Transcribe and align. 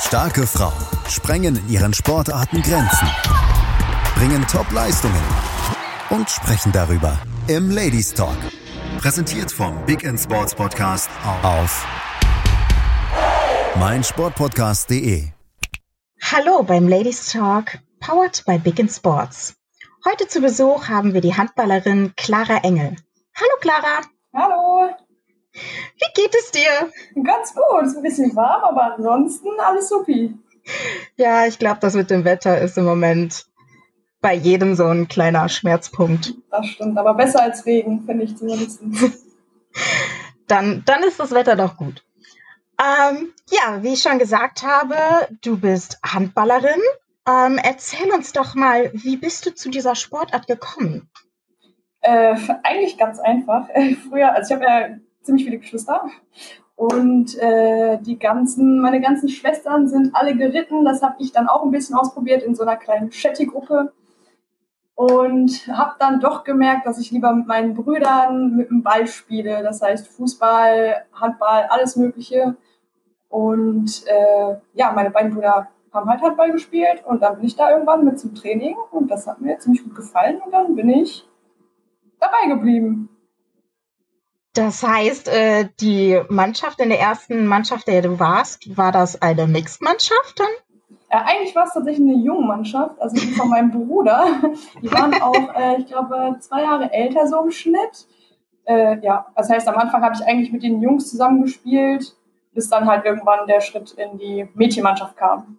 Starke 0.00 0.46
Frauen 0.46 0.72
sprengen 1.08 1.56
in 1.56 1.68
ihren 1.68 1.94
Sportarten 1.94 2.62
Grenzen, 2.62 3.06
bringen 4.16 4.44
Top-Leistungen 4.48 5.22
und 6.08 6.28
sprechen 6.28 6.72
darüber 6.72 7.18
im 7.46 7.70
Ladies 7.70 8.14
Talk. 8.14 8.36
Präsentiert 8.98 9.52
vom 9.52 9.84
Big 9.84 10.02
End 10.02 10.18
Sports 10.18 10.54
Podcast 10.54 11.10
auf 11.42 11.86
meinsportpodcast.de. 13.78 15.28
Hallo 16.22 16.62
beim 16.62 16.88
Ladies 16.88 17.30
Talk, 17.30 17.78
powered 18.00 18.42
by 18.46 18.58
Big 18.58 18.78
End 18.80 18.90
Sports. 18.90 19.54
Heute 20.08 20.26
zu 20.26 20.40
Besuch 20.40 20.88
haben 20.88 21.12
wir 21.12 21.20
die 21.20 21.36
Handballerin 21.36 22.14
Clara 22.16 22.56
Engel. 22.64 22.96
Hallo 23.36 23.56
Clara. 23.60 24.00
Hallo. 24.34 24.90
Wie 25.52 26.12
geht 26.14 26.34
es 26.34 26.50
dir? 26.50 27.22
Ganz 27.22 27.54
gut, 27.54 27.82
ist 27.82 27.96
ein 27.96 28.02
bisschen 28.02 28.34
warm, 28.36 28.62
aber 28.62 28.94
ansonsten 28.94 29.48
alles 29.58 29.88
supi. 29.88 30.34
Ja, 31.16 31.46
ich 31.46 31.58
glaube, 31.58 31.78
das 31.80 31.94
mit 31.94 32.10
dem 32.10 32.24
Wetter 32.24 32.60
ist 32.60 32.78
im 32.78 32.84
Moment 32.84 33.46
bei 34.20 34.34
jedem 34.34 34.74
so 34.74 34.86
ein 34.86 35.08
kleiner 35.08 35.48
Schmerzpunkt. 35.48 36.34
Das 36.50 36.66
stimmt, 36.66 36.98
aber 36.98 37.14
besser 37.14 37.42
als 37.42 37.64
Regen, 37.66 38.04
finde 38.04 38.24
ich 38.24 38.36
zumindest. 38.36 38.80
dann, 40.46 40.82
dann 40.84 41.02
ist 41.02 41.18
das 41.18 41.32
Wetter 41.32 41.56
doch 41.56 41.76
gut. 41.76 42.04
Ähm, 42.78 43.32
ja, 43.50 43.82
wie 43.82 43.94
ich 43.94 44.02
schon 44.02 44.18
gesagt 44.18 44.62
habe, 44.62 44.96
du 45.42 45.58
bist 45.58 45.98
Handballerin. 46.02 46.80
Ähm, 47.28 47.58
erzähl 47.62 48.10
uns 48.12 48.32
doch 48.32 48.54
mal, 48.54 48.90
wie 48.94 49.16
bist 49.16 49.44
du 49.46 49.54
zu 49.54 49.70
dieser 49.70 49.94
Sportart 49.94 50.46
gekommen? 50.46 51.10
Äh, 52.00 52.36
eigentlich 52.62 52.96
ganz 52.96 53.18
einfach. 53.18 53.68
Früher, 54.08 54.34
also 54.34 54.54
ich 54.54 54.60
habe 54.60 54.64
ja 54.64 54.88
ziemlich 55.22 55.44
viele 55.44 55.58
Geschwister. 55.58 56.02
Und 56.76 57.36
äh, 57.38 57.98
die 57.98 58.18
ganzen, 58.18 58.80
meine 58.80 59.00
ganzen 59.00 59.28
Schwestern 59.28 59.86
sind 59.86 60.14
alle 60.14 60.34
geritten. 60.34 60.84
Das 60.84 61.02
habe 61.02 61.16
ich 61.18 61.30
dann 61.30 61.46
auch 61.46 61.62
ein 61.62 61.70
bisschen 61.70 61.94
ausprobiert 61.94 62.42
in 62.42 62.54
so 62.54 62.62
einer 62.62 62.76
kleinen 62.76 63.12
Shetty-Gruppe. 63.12 63.92
Und 64.94 65.66
habe 65.68 65.94
dann 65.98 66.20
doch 66.20 66.44
gemerkt, 66.44 66.86
dass 66.86 66.98
ich 66.98 67.10
lieber 67.10 67.32
mit 67.32 67.46
meinen 67.46 67.74
Brüdern 67.74 68.56
mit 68.56 68.70
dem 68.70 68.82
Ball 68.82 69.06
spiele. 69.06 69.62
Das 69.62 69.82
heißt 69.82 70.08
Fußball, 70.08 71.04
Handball, 71.12 71.66
alles 71.68 71.96
Mögliche. 71.96 72.56
Und 73.28 74.04
äh, 74.06 74.56
ja, 74.74 74.92
meine 74.92 75.10
beiden 75.10 75.32
Brüder 75.32 75.68
haben 75.92 76.08
halt 76.08 76.22
Handball 76.22 76.52
gespielt 76.52 77.02
und 77.04 77.22
dann 77.22 77.36
bin 77.36 77.46
ich 77.46 77.56
da 77.56 77.70
irgendwann 77.70 78.04
mit 78.04 78.18
zum 78.18 78.34
Training 78.34 78.76
und 78.90 79.10
das 79.10 79.26
hat 79.26 79.40
mir 79.40 79.58
ziemlich 79.58 79.82
gut 79.82 79.94
gefallen 79.94 80.40
und 80.44 80.52
dann 80.52 80.74
bin 80.74 80.88
ich 80.88 81.28
dabei 82.18 82.48
geblieben. 82.48 83.08
Das 84.54 84.82
heißt, 84.82 85.28
äh, 85.28 85.68
die 85.80 86.20
Mannschaft 86.28 86.80
in 86.80 86.88
der 86.88 86.98
ersten 86.98 87.46
Mannschaft, 87.46 87.86
der 87.86 88.02
du 88.02 88.18
warst, 88.18 88.76
war 88.76 88.90
das 88.90 89.22
eine 89.22 89.46
Mixed-Mannschaft 89.46 90.40
dann? 90.40 90.48
Ja, 91.12 91.24
eigentlich 91.24 91.54
war 91.54 91.64
es 91.64 91.72
tatsächlich 91.72 92.08
eine 92.08 92.24
junge 92.24 92.46
Mannschaft, 92.46 93.00
also 93.00 93.16
die 93.16 93.32
von 93.32 93.48
meinem 93.48 93.70
Bruder. 93.70 94.26
Die 94.82 94.90
waren 94.92 95.20
auch, 95.20 95.54
äh, 95.54 95.78
ich 95.78 95.86
glaube, 95.86 96.36
zwei 96.40 96.62
Jahre 96.62 96.92
älter 96.92 97.26
so 97.26 97.42
im 97.42 97.50
Schnitt. 97.50 98.06
Äh, 98.64 99.04
ja, 99.04 99.26
das 99.36 99.50
heißt, 99.50 99.66
am 99.68 99.76
Anfang 99.76 100.02
habe 100.02 100.14
ich 100.14 100.24
eigentlich 100.24 100.52
mit 100.52 100.62
den 100.62 100.80
Jungs 100.80 101.10
zusammengespielt, 101.10 102.16
bis 102.52 102.68
dann 102.68 102.86
halt 102.86 103.04
irgendwann 103.04 103.46
der 103.46 103.60
Schritt 103.60 103.92
in 103.92 104.18
die 104.18 104.48
Mädchenmannschaft 104.54 105.16
kam. 105.16 105.58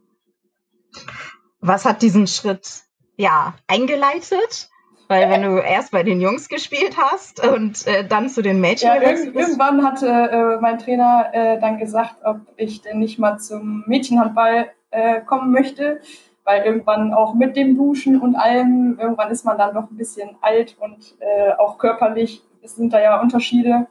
Was 1.60 1.86
hat 1.86 2.02
diesen 2.02 2.28
Schritt 2.28 2.84
ja 3.18 3.54
eingeleitet? 3.68 4.71
Weil 5.12 5.30
wenn 5.30 5.42
du 5.42 5.58
erst 5.58 5.92
bei 5.92 6.04
den 6.04 6.22
Jungs 6.22 6.48
gespielt 6.48 6.96
hast 6.96 7.46
und 7.46 7.86
äh, 7.86 8.08
dann 8.08 8.30
zu 8.30 8.42
den 8.42 8.62
Mädchen 8.62 8.88
ja, 8.88 8.96
irg 8.96 9.36
irgendwann 9.36 9.84
hatte 9.84 10.08
äh, 10.08 10.62
mein 10.62 10.80
Trainer 10.80 11.30
äh, 11.34 11.60
dann 11.60 11.78
gesagt, 11.80 12.16
ob 12.24 12.38
ich 12.56 12.82
denn 12.82 13.00
nicht 13.00 13.20
mal 13.20 13.38
zum 13.38 13.84
Mädchenhandball 13.88 14.70
äh, 14.92 15.20
kommen 15.20 15.52
möchte, 15.52 16.00
weil 16.46 16.64
irgendwann 16.64 17.14
auch 17.14 17.34
mit 17.34 17.58
dem 17.58 17.76
Duschen 17.76 18.22
und 18.22 18.38
allem, 18.38 18.98
irgendwann 19.02 19.32
ist 19.32 19.44
man 19.44 19.58
dann 19.58 19.74
doch 19.74 19.92
ein 19.92 19.98
bisschen 19.98 20.38
alt 20.40 20.78
und 20.80 21.18
äh, 21.20 21.52
auch 21.58 21.78
körperlich 21.78 22.42
es 22.64 22.78
sind 22.78 22.94
da 22.94 23.02
ja 23.02 23.20
Unterschiede. 23.20 23.88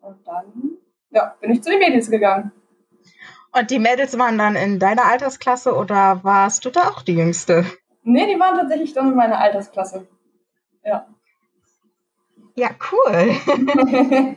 Und 0.00 0.26
dann 0.26 0.78
ja, 1.10 1.34
bin 1.42 1.50
ich 1.50 1.62
zu 1.62 1.68
den 1.68 1.78
Mädels 1.78 2.10
gegangen. 2.10 2.52
Und 3.52 3.70
die 3.70 3.78
Mädels 3.78 4.18
waren 4.18 4.38
dann 4.38 4.56
in 4.56 4.78
deiner 4.78 5.04
Altersklasse 5.04 5.74
oder 5.74 6.20
warst 6.22 6.64
du 6.64 6.70
da 6.70 6.88
auch 6.88 7.02
die 7.02 7.16
Jüngste? 7.16 7.66
Nee, 8.02 8.32
die 8.32 8.40
waren 8.40 8.56
tatsächlich 8.56 8.94
dann 8.94 9.10
in 9.10 9.14
meiner 9.14 9.38
Altersklasse. 9.38 10.06
Ja. 10.84 11.06
Ja, 12.56 12.68
cool. 12.92 13.34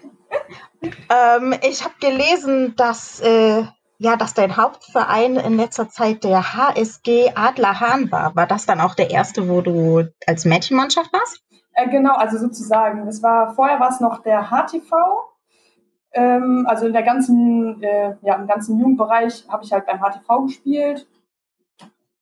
ähm, 1.09 1.55
ich 1.61 1.83
habe 1.83 1.93
gelesen, 1.99 2.75
dass, 2.75 3.19
äh, 3.19 3.63
ja, 3.99 4.15
dass 4.15 4.33
dein 4.33 4.57
Hauptverein 4.57 5.35
in 5.35 5.57
letzter 5.57 5.89
Zeit 5.89 6.23
der 6.23 6.55
HSG 6.55 7.31
Adler 7.35 7.79
Hahn 7.79 8.11
war. 8.11 8.35
War 8.35 8.47
das 8.47 8.65
dann 8.65 8.81
auch 8.81 8.95
der 8.95 9.11
erste, 9.11 9.47
wo 9.49 9.61
du 9.61 10.05
als 10.25 10.45
Mädchenmannschaft 10.45 11.13
warst? 11.13 11.43
Äh, 11.73 11.89
genau, 11.89 12.15
also 12.15 12.39
sozusagen. 12.39 13.05
Das 13.05 13.21
war, 13.21 13.53
vorher 13.53 13.79
war 13.79 13.89
es 13.89 13.99
noch 13.99 14.23
der 14.23 14.49
HTV. 14.49 14.93
Ähm, 16.13 16.65
also 16.67 16.87
in 16.87 16.93
der 16.93 17.03
ganzen, 17.03 17.81
äh, 17.83 18.15
ja, 18.23 18.35
im 18.35 18.47
ganzen 18.47 18.79
Jugendbereich 18.79 19.45
habe 19.47 19.63
ich 19.63 19.71
halt 19.71 19.85
beim 19.85 19.99
HTV 19.99 20.45
gespielt. 20.45 21.07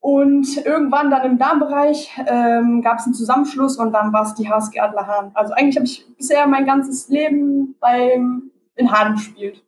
Und 0.05 0.63
irgendwann 0.63 1.09
dann 1.09 1.25
im 1.25 1.39
Darmbereich 1.39 2.11
ähm, 2.27 2.83
gab 2.83 2.99
es 2.99 3.05
einen 3.05 3.16
Zusammenschluss 3.16 3.77
und 3.77 3.91
dann 3.91 4.13
war 4.13 4.21
es 4.27 4.35
die 4.35 4.47
HSG 4.47 4.79
Adlerhahn. 4.79 5.31
Also 5.33 5.53
eigentlich 5.53 5.77
habe 5.77 5.88
ich 5.88 6.05
bisher 6.16 6.45
mein 6.45 6.67
ganzes 6.67 7.09
Leben 7.09 7.75
beim 7.79 8.51
in 8.75 8.91
Hahn 8.91 9.16
gespielt. 9.16 9.63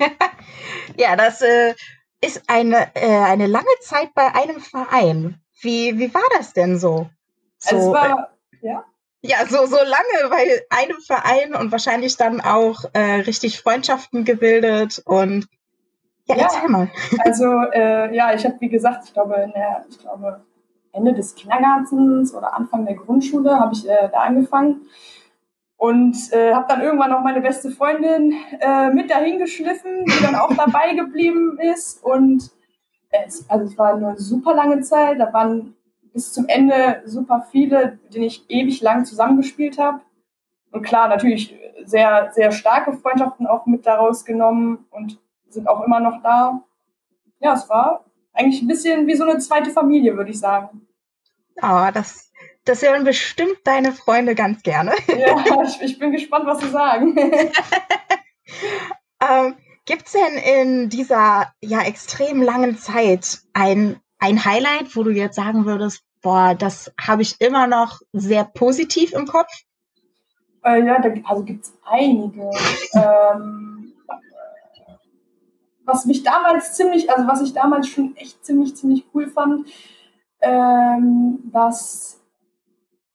ja, 0.96 1.14
das 1.14 1.42
äh, 1.42 1.74
ist 2.20 2.42
eine, 2.48 2.92
äh, 2.96 3.06
eine 3.06 3.46
lange 3.46 3.64
Zeit 3.82 4.12
bei 4.14 4.34
einem 4.34 4.58
Verein. 4.60 5.40
Wie, 5.60 5.96
wie 5.96 6.12
war 6.12 6.24
das 6.36 6.54
denn 6.54 6.76
so? 6.76 7.08
so 7.58 7.76
also 7.76 7.94
es 7.94 7.94
war, 7.94 8.32
äh, 8.62 8.66
ja. 8.66 8.84
Ja, 9.20 9.46
so, 9.46 9.66
so 9.66 9.76
lange 9.76 10.28
bei 10.28 10.60
einem 10.70 11.00
Verein 11.00 11.54
und 11.54 11.70
wahrscheinlich 11.70 12.16
dann 12.16 12.40
auch 12.40 12.82
äh, 12.94 13.20
richtig 13.20 13.60
Freundschaften 13.60 14.24
gebildet 14.24 15.00
und 15.04 15.46
ja, 16.26 16.36
ja 16.36 16.42
erzähl 16.44 16.68
mal. 16.68 16.88
Also, 17.24 17.46
äh, 17.72 18.14
ja, 18.14 18.34
ich 18.34 18.44
habe, 18.44 18.56
wie 18.60 18.68
gesagt, 18.68 19.04
ich 19.04 19.12
glaube, 19.12 19.34
in 19.36 19.52
der, 19.52 19.84
ich 19.88 19.98
glaube, 19.98 20.42
Ende 20.92 21.14
des 21.14 21.34
Kindergartens 21.34 22.34
oder 22.34 22.54
Anfang 22.54 22.84
der 22.84 22.94
Grundschule 22.94 23.58
habe 23.58 23.74
ich 23.74 23.88
äh, 23.88 24.08
da 24.10 24.20
angefangen 24.20 24.82
und 25.76 26.16
äh, 26.32 26.54
habe 26.54 26.66
dann 26.68 26.82
irgendwann 26.82 27.10
noch 27.10 27.22
meine 27.22 27.40
beste 27.40 27.70
Freundin 27.70 28.34
äh, 28.60 28.90
mit 28.90 29.10
dahin 29.10 29.38
geschliffen, 29.38 30.04
die 30.04 30.22
dann 30.22 30.34
auch 30.34 30.54
dabei 30.56 30.94
geblieben 30.94 31.58
ist 31.58 32.04
und 32.04 32.50
es, 33.10 33.48
also 33.48 33.64
es 33.66 33.78
war 33.78 33.94
eine 33.94 34.18
super 34.18 34.54
lange 34.54 34.80
Zeit, 34.80 35.18
da 35.18 35.32
waren 35.32 35.74
bis 36.12 36.32
zum 36.32 36.46
Ende 36.48 37.02
super 37.04 37.46
viele, 37.50 37.98
denen 38.12 38.24
ich 38.24 38.44
ewig 38.48 38.82
lang 38.82 39.04
zusammengespielt 39.04 39.78
habe. 39.78 40.00
Und 40.70 40.82
klar, 40.82 41.08
natürlich 41.08 41.56
sehr, 41.84 42.30
sehr 42.32 42.52
starke 42.52 42.92
Freundschaften 42.92 43.46
auch 43.46 43.66
mit 43.66 43.86
daraus 43.86 44.24
genommen 44.24 44.86
und 44.90 45.18
sind 45.52 45.68
auch 45.68 45.84
immer 45.84 46.00
noch 46.00 46.22
da. 46.22 46.62
Ja, 47.40 47.54
es 47.54 47.68
war 47.68 48.04
eigentlich 48.32 48.62
ein 48.62 48.68
bisschen 48.68 49.06
wie 49.06 49.14
so 49.14 49.24
eine 49.24 49.38
zweite 49.38 49.70
Familie, 49.70 50.16
würde 50.16 50.30
ich 50.30 50.38
sagen. 50.38 50.86
Ah, 51.60 51.88
oh, 51.88 51.90
das, 51.92 52.32
das 52.64 52.82
hören 52.82 53.04
bestimmt 53.04 53.58
deine 53.64 53.92
Freunde 53.92 54.34
ganz 54.34 54.62
gerne. 54.62 54.92
Ja, 55.08 55.62
ich, 55.62 55.80
ich 55.82 55.98
bin 55.98 56.12
gespannt, 56.12 56.46
was 56.46 56.60
sie 56.60 56.68
sagen. 56.68 57.16
ähm, 59.20 59.56
Gibt 59.84 60.06
es 60.06 60.12
denn 60.12 60.38
in 60.38 60.88
dieser 60.88 61.52
ja 61.60 61.82
extrem 61.82 62.40
langen 62.40 62.78
Zeit 62.78 63.40
ein, 63.52 64.00
ein 64.18 64.44
Highlight, 64.44 64.96
wo 64.96 65.02
du 65.02 65.10
jetzt 65.10 65.34
sagen 65.34 65.66
würdest, 65.66 66.04
boah, 66.22 66.54
das 66.54 66.92
habe 67.00 67.22
ich 67.22 67.40
immer 67.40 67.66
noch 67.66 68.00
sehr 68.12 68.44
positiv 68.44 69.12
im 69.12 69.26
Kopf? 69.26 69.50
Äh, 70.64 70.86
ja, 70.86 71.00
da, 71.00 71.10
also 71.24 71.42
gibt 71.42 71.64
es 71.64 71.74
einige. 71.84 72.48
ähm, 72.94 73.71
was 75.84 76.06
mich 76.06 76.22
damals 76.22 76.74
ziemlich, 76.74 77.10
also 77.10 77.26
was 77.26 77.42
ich 77.42 77.52
damals 77.52 77.88
schon 77.88 78.16
echt 78.16 78.44
ziemlich, 78.44 78.76
ziemlich 78.76 79.06
cool 79.14 79.28
fand, 79.28 79.68
ähm, 80.40 81.38
dass 81.52 82.20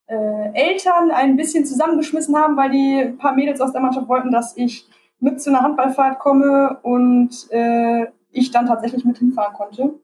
äh, 0.07 0.53
Eltern 0.53 1.11
ein 1.11 1.35
bisschen 1.35 1.65
zusammengeschmissen 1.65 2.35
haben, 2.35 2.57
weil 2.57 2.71
die 2.71 3.15
paar 3.17 3.33
Mädels 3.33 3.61
aus 3.61 3.71
der 3.71 3.81
Mannschaft 3.81 4.07
wollten, 4.07 4.31
dass 4.31 4.55
ich 4.57 4.87
mit 5.19 5.41
zu 5.41 5.49
einer 5.49 5.61
Handballfahrt 5.61 6.19
komme 6.19 6.79
und 6.83 7.51
äh, 7.51 8.07
ich 8.31 8.51
dann 8.51 8.67
tatsächlich 8.67 9.03
mit 9.03 9.17
hinfahren 9.17 9.53
konnte. 9.53 9.95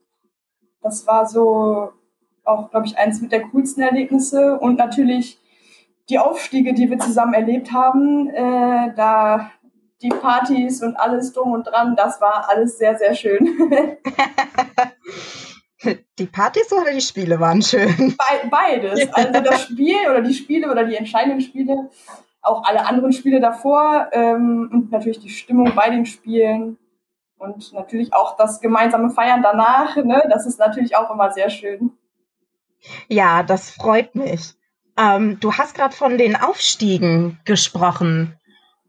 Das 0.81 1.07
war 1.07 1.25
so 1.25 1.89
auch, 2.43 2.69
glaube 2.71 2.87
ich, 2.87 2.97
eins 2.97 3.21
mit 3.21 3.31
der 3.31 3.43
coolsten 3.49 3.81
Erlebnisse 3.81 4.59
und 4.59 4.77
natürlich 4.77 5.39
die 6.09 6.19
Aufstiege, 6.19 6.73
die 6.73 6.89
wir 6.89 6.99
zusammen 6.99 7.33
erlebt 7.33 7.71
haben. 7.71 8.29
Äh, 8.29 8.93
da 8.95 9.51
die 10.03 10.09
Partys 10.09 10.83
und 10.83 10.95
alles 10.97 11.33
drum 11.33 11.53
und 11.53 11.63
dran, 11.63 11.95
das 11.95 12.21
war 12.21 12.49
alles 12.49 12.77
sehr, 12.77 12.97
sehr 12.97 13.15
schön. 13.15 13.57
Die 16.17 16.27
Partys 16.27 16.71
oder 16.71 16.93
die 16.93 17.01
Spiele 17.01 17.41
waren 17.41 17.61
schön? 17.61 17.97
Be 17.97 18.49
beides. 18.49 19.13
Also 19.13 19.41
das 19.41 19.63
Spiel 19.63 19.97
oder 20.09 20.21
die 20.21 20.33
Spiele 20.33 20.71
oder 20.71 20.85
die 20.85 20.95
entscheidenden 20.95 21.41
Spiele, 21.41 21.89
auch 22.41 22.63
alle 22.63 22.85
anderen 22.85 23.11
Spiele 23.11 23.41
davor 23.41 24.07
ähm, 24.13 24.69
und 24.71 24.91
natürlich 24.91 25.19
die 25.19 25.29
Stimmung 25.29 25.73
bei 25.75 25.89
den 25.89 26.05
Spielen. 26.05 26.77
Und 27.37 27.73
natürlich 27.73 28.13
auch 28.13 28.37
das 28.37 28.61
gemeinsame 28.61 29.09
Feiern 29.09 29.43
danach, 29.43 29.97
ne, 29.97 30.23
das 30.29 30.45
ist 30.45 30.59
natürlich 30.59 30.95
auch 30.95 31.11
immer 31.11 31.31
sehr 31.31 31.49
schön. 31.49 31.91
Ja, 33.09 33.43
das 33.43 33.71
freut 33.71 34.15
mich. 34.15 34.53
Ähm, 34.97 35.39
du 35.41 35.53
hast 35.53 35.75
gerade 35.75 35.95
von 35.95 36.17
den 36.17 36.35
Aufstiegen 36.37 37.39
gesprochen. 37.43 38.37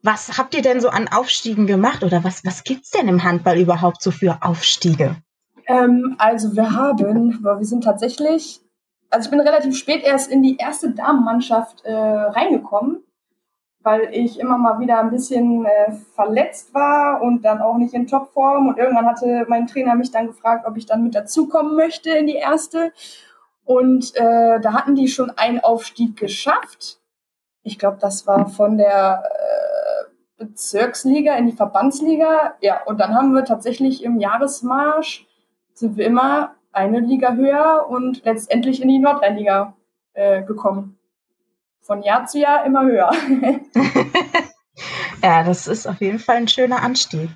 Was 0.05 0.37
habt 0.37 0.55
ihr 0.55 0.61
denn 0.61 0.83
so 0.83 0.91
an 0.91 1.09
Aufstiegen 1.09 1.67
gemacht 1.67 2.05
oder 2.05 2.23
was, 2.25 2.45
was 2.45 2.63
es 2.69 2.91
denn 2.91 3.09
im 3.09 3.25
Handball 3.25 3.59
überhaupt 3.59 4.03
so 4.03 4.11
für 4.11 4.37
Aufstiege? 4.43 5.17
Ähm, 5.67 6.17
also 6.19 6.55
wir 6.55 6.73
haben, 6.73 7.43
wir 7.43 7.65
sind 7.65 7.85
tatsächlich, 7.85 8.61
also 9.09 9.27
ich 9.27 9.31
bin 9.31 9.41
relativ 9.41 9.75
spät 9.75 10.03
erst 10.05 10.31
in 10.31 10.43
die 10.43 10.59
erste 10.59 10.91
Damenmannschaft 10.91 11.87
äh, 11.87 11.95
reingekommen, 11.95 13.03
weil 13.81 14.11
ich 14.13 14.39
immer 14.39 14.59
mal 14.59 14.79
wieder 14.79 14.99
ein 14.99 15.11
bisschen 15.11 15.65
äh, 15.65 15.93
verletzt 16.15 16.75
war 16.75 17.23
und 17.23 17.43
dann 17.47 17.63
auch 17.63 17.79
nicht 17.79 17.95
in 17.95 18.07
Topform. 18.07 18.69
Und 18.69 18.77
irgendwann 18.77 19.07
hatte 19.07 19.47
mein 19.49 19.67
Trainer 19.67 19.95
mich 19.95 20.11
dann 20.11 20.27
gefragt, 20.27 20.67
ob 20.67 20.77
ich 20.77 20.85
dann 20.85 21.03
mit 21.03 21.15
dazukommen 21.15 21.77
möchte 21.77 22.11
in 22.11 22.27
die 22.27 22.37
erste. 22.37 22.93
Und 23.65 24.15
äh, 24.17 24.61
da 24.61 24.75
hatten 24.75 24.97
die 24.97 25.09
schon 25.09 25.31
einen 25.31 25.61
Aufstieg 25.61 26.19
geschafft. 26.19 27.01
Ich 27.63 27.79
glaube, 27.79 27.97
das 27.99 28.27
war 28.27 28.51
von 28.51 28.77
der 28.77 29.23
äh, 29.25 29.74
Bezirksliga 30.45 31.35
in 31.37 31.47
die 31.47 31.57
Verbandsliga. 31.57 32.55
Ja, 32.61 32.83
und 32.85 33.01
dann 33.01 33.15
haben 33.15 33.35
wir 33.35 33.45
tatsächlich 33.45 34.05
im 34.05 34.19
Jahresmarsch 34.19 35.27
sind 35.75 35.97
wir 35.97 36.07
immer 36.07 36.55
eine 36.73 37.01
Liga 37.01 37.35
höher 37.35 37.87
und 37.89 38.25
letztendlich 38.25 38.83
in 38.83 38.89
die 38.89 38.99
Nordrhein-Liga 38.99 39.77
äh, 40.15 40.43
gekommen. 40.43 40.99
Von 41.81 42.03
Jahr 42.03 42.27
zu 42.27 42.39
Jahr 42.39 42.65
immer 42.65 42.85
höher. 42.85 43.13
ja, 45.23 45.43
das 45.43 45.67
ist 45.67 45.87
auf 45.87 46.01
jeden 46.01 46.19
Fall 46.19 46.37
ein 46.37 46.49
schöner 46.49 46.83
Anstieg. 46.83 47.31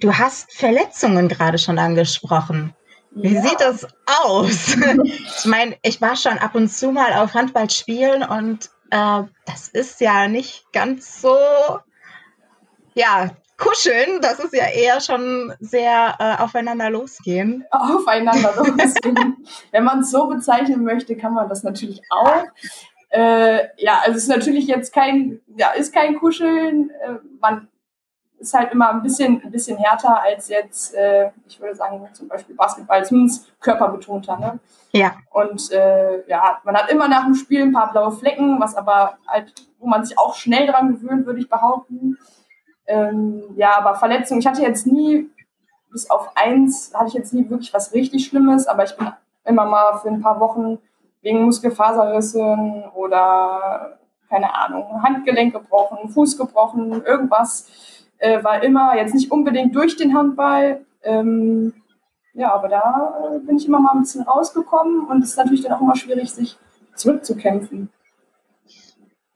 Du 0.00 0.12
hast 0.12 0.52
Verletzungen 0.52 1.28
gerade 1.28 1.58
schon 1.58 1.78
angesprochen. 1.78 2.74
Wie 3.12 3.34
ja. 3.34 3.42
sieht 3.42 3.60
das 3.60 3.86
aus? 4.24 4.76
ich 5.38 5.44
meine, 5.44 5.76
ich 5.82 6.00
war 6.00 6.16
schon 6.16 6.38
ab 6.38 6.54
und 6.54 6.68
zu 6.68 6.90
mal 6.90 7.12
auf 7.14 7.34
Handballspielen 7.34 8.24
und 8.24 8.70
äh, 8.90 9.22
das 9.46 9.68
ist 9.68 10.00
ja 10.00 10.28
nicht 10.28 10.66
ganz 10.72 11.20
so, 11.20 11.36
ja, 12.94 13.30
kuscheln. 13.56 14.20
Das 14.20 14.38
ist 14.38 14.54
ja 14.54 14.66
eher 14.66 15.00
schon 15.00 15.52
sehr 15.60 16.16
äh, 16.18 16.42
aufeinander 16.42 16.90
losgehen. 16.90 17.64
Aufeinander 17.70 18.54
losgehen. 18.56 19.46
Wenn 19.70 19.84
man 19.84 20.00
es 20.00 20.10
so 20.10 20.26
bezeichnen 20.26 20.84
möchte, 20.84 21.16
kann 21.16 21.34
man 21.34 21.48
das 21.48 21.62
natürlich 21.62 22.02
auch. 22.10 22.44
Äh, 23.10 23.68
ja, 23.76 24.00
also 24.04 24.16
es 24.16 24.24
ist 24.24 24.28
natürlich 24.28 24.66
jetzt 24.66 24.92
kein, 24.92 25.40
ja, 25.56 25.70
ist 25.70 25.94
kein 25.94 26.18
Kuscheln. 26.18 26.90
Äh, 26.90 27.18
man 27.40 27.68
ist 28.38 28.54
halt 28.54 28.72
immer 28.72 28.90
ein 28.90 29.02
bisschen, 29.02 29.40
ein 29.42 29.50
bisschen 29.50 29.78
härter 29.78 30.20
als 30.20 30.48
jetzt, 30.48 30.94
äh, 30.94 31.30
ich 31.46 31.60
würde 31.60 31.74
sagen, 31.74 32.06
zum 32.12 32.28
Beispiel 32.28 32.54
Basketball, 32.54 33.04
zumindest 33.04 33.52
körperbetonter. 33.60 34.36
Ne? 34.38 34.58
Ja. 34.92 35.14
Und 35.30 35.70
äh, 35.70 36.28
ja, 36.28 36.60
man 36.64 36.76
hat 36.76 36.90
immer 36.90 37.08
nach 37.08 37.24
dem 37.24 37.34
Spiel 37.34 37.62
ein 37.62 37.72
paar 37.72 37.92
blaue 37.92 38.12
Flecken, 38.12 38.60
was 38.60 38.74
aber 38.76 39.18
halt, 39.26 39.52
wo 39.78 39.86
man 39.86 40.04
sich 40.04 40.18
auch 40.18 40.34
schnell 40.34 40.66
dran 40.66 40.92
gewöhnt, 40.92 41.24
würde 41.24 41.40
ich 41.40 41.48
behaupten. 41.48 42.18
Ähm, 42.86 43.42
ja, 43.56 43.78
aber 43.78 43.94
Verletzungen, 43.94 44.40
ich 44.40 44.46
hatte 44.46 44.62
jetzt 44.62 44.86
nie, 44.86 45.30
bis 45.90 46.10
auf 46.10 46.30
eins, 46.36 46.92
hatte 46.94 47.08
ich 47.08 47.14
jetzt 47.14 47.32
nie 47.32 47.48
wirklich 47.48 47.72
was 47.72 47.94
richtig 47.94 48.26
Schlimmes, 48.26 48.66
aber 48.66 48.84
ich 48.84 48.96
bin 48.96 49.08
immer 49.44 49.64
mal 49.64 49.98
für 49.98 50.08
ein 50.08 50.20
paar 50.20 50.40
Wochen 50.40 50.78
wegen 51.22 51.44
Muskelfaserrissen 51.44 52.84
oder 52.94 53.98
keine 54.28 54.54
Ahnung, 54.54 55.02
Handgelenk 55.02 55.54
gebrochen, 55.54 56.08
Fuß 56.08 56.36
gebrochen, 56.36 57.02
irgendwas 57.04 57.68
äh, 58.18 58.42
war 58.42 58.62
immer 58.62 58.96
jetzt 58.96 59.14
nicht 59.14 59.30
unbedingt 59.30 59.74
durch 59.74 59.96
den 59.96 60.16
Handball. 60.16 60.84
Ähm, 61.02 61.74
ja, 62.32 62.52
aber 62.52 62.68
da 62.68 63.34
äh, 63.34 63.38
bin 63.38 63.56
ich 63.56 63.66
immer 63.66 63.78
mal 63.78 63.92
ein 63.92 64.00
bisschen 64.00 64.22
rausgekommen 64.22 65.06
und 65.06 65.22
es 65.22 65.30
ist 65.30 65.36
natürlich 65.36 65.62
dann 65.62 65.72
auch 65.72 65.80
immer 65.80 65.96
schwierig, 65.96 66.32
sich 66.32 66.58
zurückzukämpfen. 66.94 67.90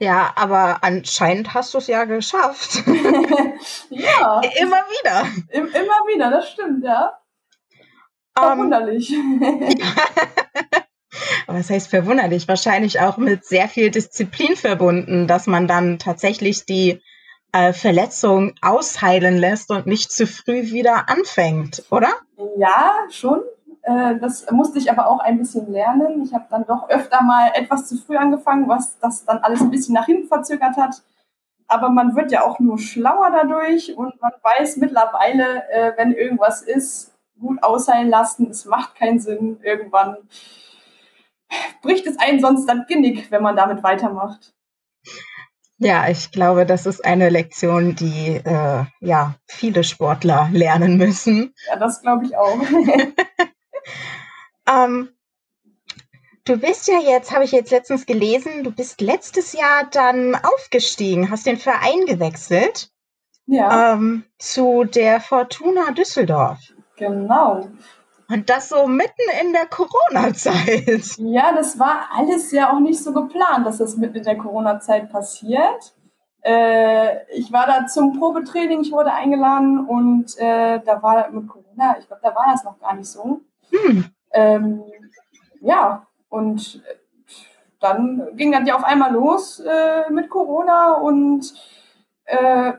Ja, 0.01 0.33
aber 0.37 0.79
anscheinend 0.83 1.55
hast 1.55 1.75
du 1.75 1.79
es 1.79 1.89
ja 1.89 2.05
geschafft. 2.05 2.85
ja. 3.91 4.41
Immer 4.61 4.83
wieder. 4.87 5.27
Immer 5.51 6.07
wieder, 6.07 6.31
das 6.31 6.51
stimmt, 6.51 6.85
ja. 6.85 7.19
Ähm, 8.39 8.45
Verwunderlich. 8.45 9.13
Um, 9.17 9.41
was 11.49 11.71
heißt 11.71 11.89
verwunderlich? 11.89 12.47
Wahrscheinlich 12.47 13.01
auch 13.01 13.17
mit 13.17 13.45
sehr 13.45 13.69
viel 13.69 13.91
Disziplin 13.91 14.55
verbunden, 14.55 15.27
dass 15.27 15.49
man 15.49 15.67
dann 15.67 15.99
tatsächlich 15.99 16.65
die 16.65 17.03
äh, 17.53 17.73
Verletzung 17.73 18.55
ausheilen 18.63 19.37
lässt 19.37 19.71
und 19.71 19.87
nicht 19.87 20.13
zu 20.13 20.29
früh 20.29 20.71
wieder 20.71 21.09
anfängt, 21.09 21.83
oder? 21.91 22.13
Ja, 22.57 22.93
schon. 23.11 23.41
Äh, 23.83 24.19
das 24.19 24.51
musste 24.51 24.79
ich 24.79 24.91
aber 24.91 25.09
auch 25.09 25.21
ein 25.21 25.39
bisschen 25.39 25.71
lernen. 25.71 26.23
Ich 26.23 26.35
habe 26.35 26.47
dann 26.51 26.67
doch 26.67 26.89
öfter 26.89 27.23
mal 27.23 27.51
etwas 27.55 27.89
zu 27.89 27.97
früh 27.97 28.17
angefangen, 28.17 28.69
was 28.69 28.99
das 28.99 29.25
dann 29.25 29.39
alles 29.39 29.61
ein 29.61 29.71
bisschen 29.71 29.95
nach 29.95 30.07
hinten 30.07 30.29
verzögert 30.29 30.77
hat. 30.77 31.03
Aber 31.67 31.91
man 31.91 32.17
wird 32.17 32.33
ja 32.33 32.45
auch 32.45 32.59
nur 32.61 32.79
schlauer 32.79 33.31
dadurch 33.31 33.97
und 33.97 34.21
man 34.21 34.33
weiß 34.43 34.79
mittlerweile, 34.79 35.69
äh, 35.71 35.93
wenn 35.97 36.13
irgendwas 36.13 36.63
ist, 36.63 37.15
gut 37.39 37.63
ausheilen 37.63 38.09
lassen. 38.09 38.51
Es 38.51 38.65
macht 38.65 38.95
keinen 38.95 39.21
Sinn. 39.21 39.59
Irgendwann 39.63 40.17
bricht 41.83 42.07
es 42.07 42.19
einen 42.19 42.41
sonst 42.41 42.67
dann 42.67 42.87
Genick, 42.89 43.31
wenn 43.31 43.43
man 43.43 43.57
damit 43.57 43.83
weitermacht. 43.83 44.55
Ja, 45.81 46.09
ich 46.09 46.33
glaube, 46.33 46.67
das 46.67 46.87
ist 46.87 47.05
eine 47.05 47.29
Lektion, 47.29 47.95
die 47.95 48.41
äh, 48.45 48.85
ja 49.01 49.35
viele 49.47 49.85
Sportler 49.85 50.49
lernen 50.53 50.97
müssen. 50.97 51.55
Ja, 51.69 51.77
das 51.77 52.03
glaube 52.03 52.25
ich 52.25 52.37
auch. 52.37 52.59
ähm, 54.69 55.09
du 56.45 56.59
bist 56.59 56.89
ja 56.89 56.99
jetzt, 56.99 57.33
habe 57.33 57.45
ich 57.45 57.53
jetzt 57.53 57.71
letztens 57.71 58.07
gelesen, 58.07 58.65
du 58.65 58.71
bist 58.71 59.01
letztes 59.01 59.53
Jahr 59.53 59.85
dann 59.91 60.35
aufgestiegen, 60.35 61.31
hast 61.31 61.47
den 61.47 61.59
Verein 61.59 62.07
gewechselt. 62.07 62.91
Ja. 63.47 63.95
Ähm, 63.95 64.25
zu 64.39 64.85
der 64.85 65.21
Fortuna 65.21 65.93
Düsseldorf. 65.93 66.59
Genau. 66.97 67.69
Und 68.31 68.51
das 68.51 68.69
so 68.69 68.87
mitten 68.87 69.23
in 69.43 69.55
der 69.55 69.67
Corona-Zeit. 69.67 71.17
Ja, 71.17 71.53
das 71.55 71.79
war 71.79 72.11
alles 72.15 72.53
ja 72.53 72.71
auch 72.71 72.81
nicht 72.81 73.03
so 73.03 73.15
geplant, 73.15 73.67
dass 73.67 73.79
das 73.79 73.97
mitten 73.97 74.19
in 74.19 74.25
der 74.25 74.37
Corona-Zeit 74.37 75.11
passiert. 75.11 75.95
Äh, 76.43 77.27
ich 77.33 77.51
war 77.51 77.67
da 77.67 77.87
zum 77.87 78.19
Probetraining, 78.19 78.83
ich 78.83 78.93
wurde 78.93 79.13
eingeladen 79.13 79.87
und 79.87 80.37
äh, 80.39 80.81
da 80.85 81.03
war 81.03 81.31
mit 81.31 81.49
Corona, 81.49 81.97
ich 81.99 82.07
glaube, 82.07 82.21
da 82.23 82.35
war 82.35 82.47
das 82.53 82.65
noch 82.65 82.79
gar 82.79 82.95
nicht 82.95 83.09
so. 83.09 83.41
Hm. 83.71 84.05
Ähm, 84.33 84.83
ja, 85.61 86.07
und 86.29 86.83
dann 87.81 88.29
ging 88.35 88.53
das 88.53 88.67
ja 88.67 88.77
auf 88.77 88.85
einmal 88.85 89.13
los 89.13 89.61
äh, 89.61 90.11
mit 90.11 90.29
Corona 90.29 90.95
und 90.95 91.55
äh, 92.25 92.73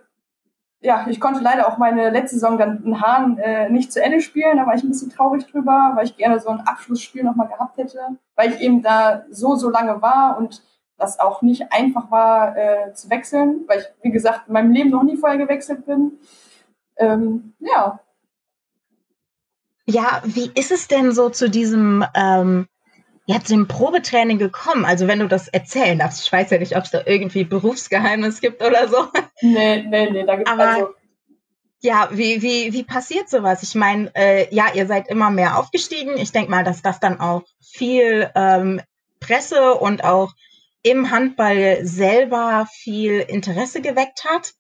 ja, 0.82 1.06
ich 1.10 1.20
konnte 1.20 1.42
leider 1.42 1.68
auch 1.68 1.78
meine 1.78 2.10
letzte 2.10 2.36
Saison 2.36 2.58
dann 2.58 2.84
in 2.84 3.02
Hahn 3.02 3.38
äh, 3.38 3.70
nicht 3.70 3.92
zu 3.92 4.02
Ende 4.02 4.22
spielen. 4.22 4.58
Da 4.58 4.66
war 4.66 4.76
ich 4.76 4.84
ein 4.84 4.90
bisschen 4.90 5.12
traurig 5.12 5.46
drüber, 5.48 5.92
weil 5.96 6.06
ich 6.06 6.16
gerne 6.16 6.40
so 6.40 6.50
ein 6.50 6.62
Abschlussspiel 6.62 7.24
nochmal 7.24 7.50
gehabt 7.50 7.78
hätte, 7.78 8.00
weil 8.36 8.54
ich 8.54 8.62
eben 8.62 8.82
da 8.82 9.26
so, 9.30 9.56
so 9.56 9.70
lange 9.70 10.02
war 10.02 10.38
und 10.38 10.64
das 10.98 11.20
auch 11.20 11.42
nicht 11.42 11.72
einfach 11.72 12.12
war 12.12 12.58
äh, 12.58 12.94
zu 12.94 13.10
wechseln, 13.10 13.66
weil 13.68 13.80
ich, 13.80 13.86
wie 14.04 14.12
gesagt, 14.12 14.48
in 14.48 14.54
meinem 14.54 14.72
Leben 14.72 14.90
noch 14.90 15.04
nie 15.04 15.18
vorher 15.18 15.38
gewechselt 15.38 15.86
bin. 15.86 16.20
Ähm, 16.98 17.54
ja. 17.60 18.00
Ja, 19.90 20.22
wie 20.24 20.52
ist 20.54 20.72
es 20.72 20.88
denn 20.88 21.12
so 21.12 21.30
zu 21.30 21.50
diesem 21.50 22.06
ähm, 22.14 22.68
ja, 23.26 23.40
zu 23.44 23.54
dem 23.54 23.68
Probetraining 23.68 24.38
gekommen? 24.38 24.86
Also 24.86 25.08
wenn 25.08 25.20
du 25.20 25.28
das 25.28 25.48
erzählen 25.48 25.98
darfst. 25.98 26.26
Ich 26.26 26.32
weiß 26.32 26.52
ja 26.52 26.60
nicht, 26.60 26.76
ob 26.76 26.84
es 26.84 26.92
da 26.92 27.02
irgendwie 27.06 27.44
Berufsgeheimnis 27.44 28.40
gibt 28.40 28.64
oder 28.64 28.88
so. 28.88 29.08
Nee, 29.42 29.84
nee, 29.84 30.10
nee, 30.10 30.26
da 30.26 30.36
gibt 30.36 30.50
es 30.50 30.60
also... 30.60 30.90
Ja, 31.82 32.10
wie, 32.12 32.42
wie, 32.42 32.74
wie 32.74 32.84
passiert 32.84 33.30
sowas? 33.30 33.64
Ich 33.64 33.74
meine, 33.74 34.14
äh, 34.14 34.54
ja, 34.54 34.66
ihr 34.74 34.86
seid 34.86 35.08
immer 35.08 35.30
mehr 35.30 35.58
aufgestiegen. 35.58 36.18
Ich 36.18 36.32
denke 36.32 36.52
mal, 36.52 36.64
dass 36.64 36.82
das 36.82 37.00
dann 37.00 37.20
auch 37.20 37.44
viel 37.62 38.30
ähm, 38.36 38.82
Presse 39.20 39.76
und 39.76 40.04
auch 40.04 40.34
im 40.84 41.10
Handball 41.10 41.80
selber 41.86 42.68
viel 42.72 43.20
Interesse 43.20 43.82
geweckt 43.82 44.26
hat. 44.26 44.54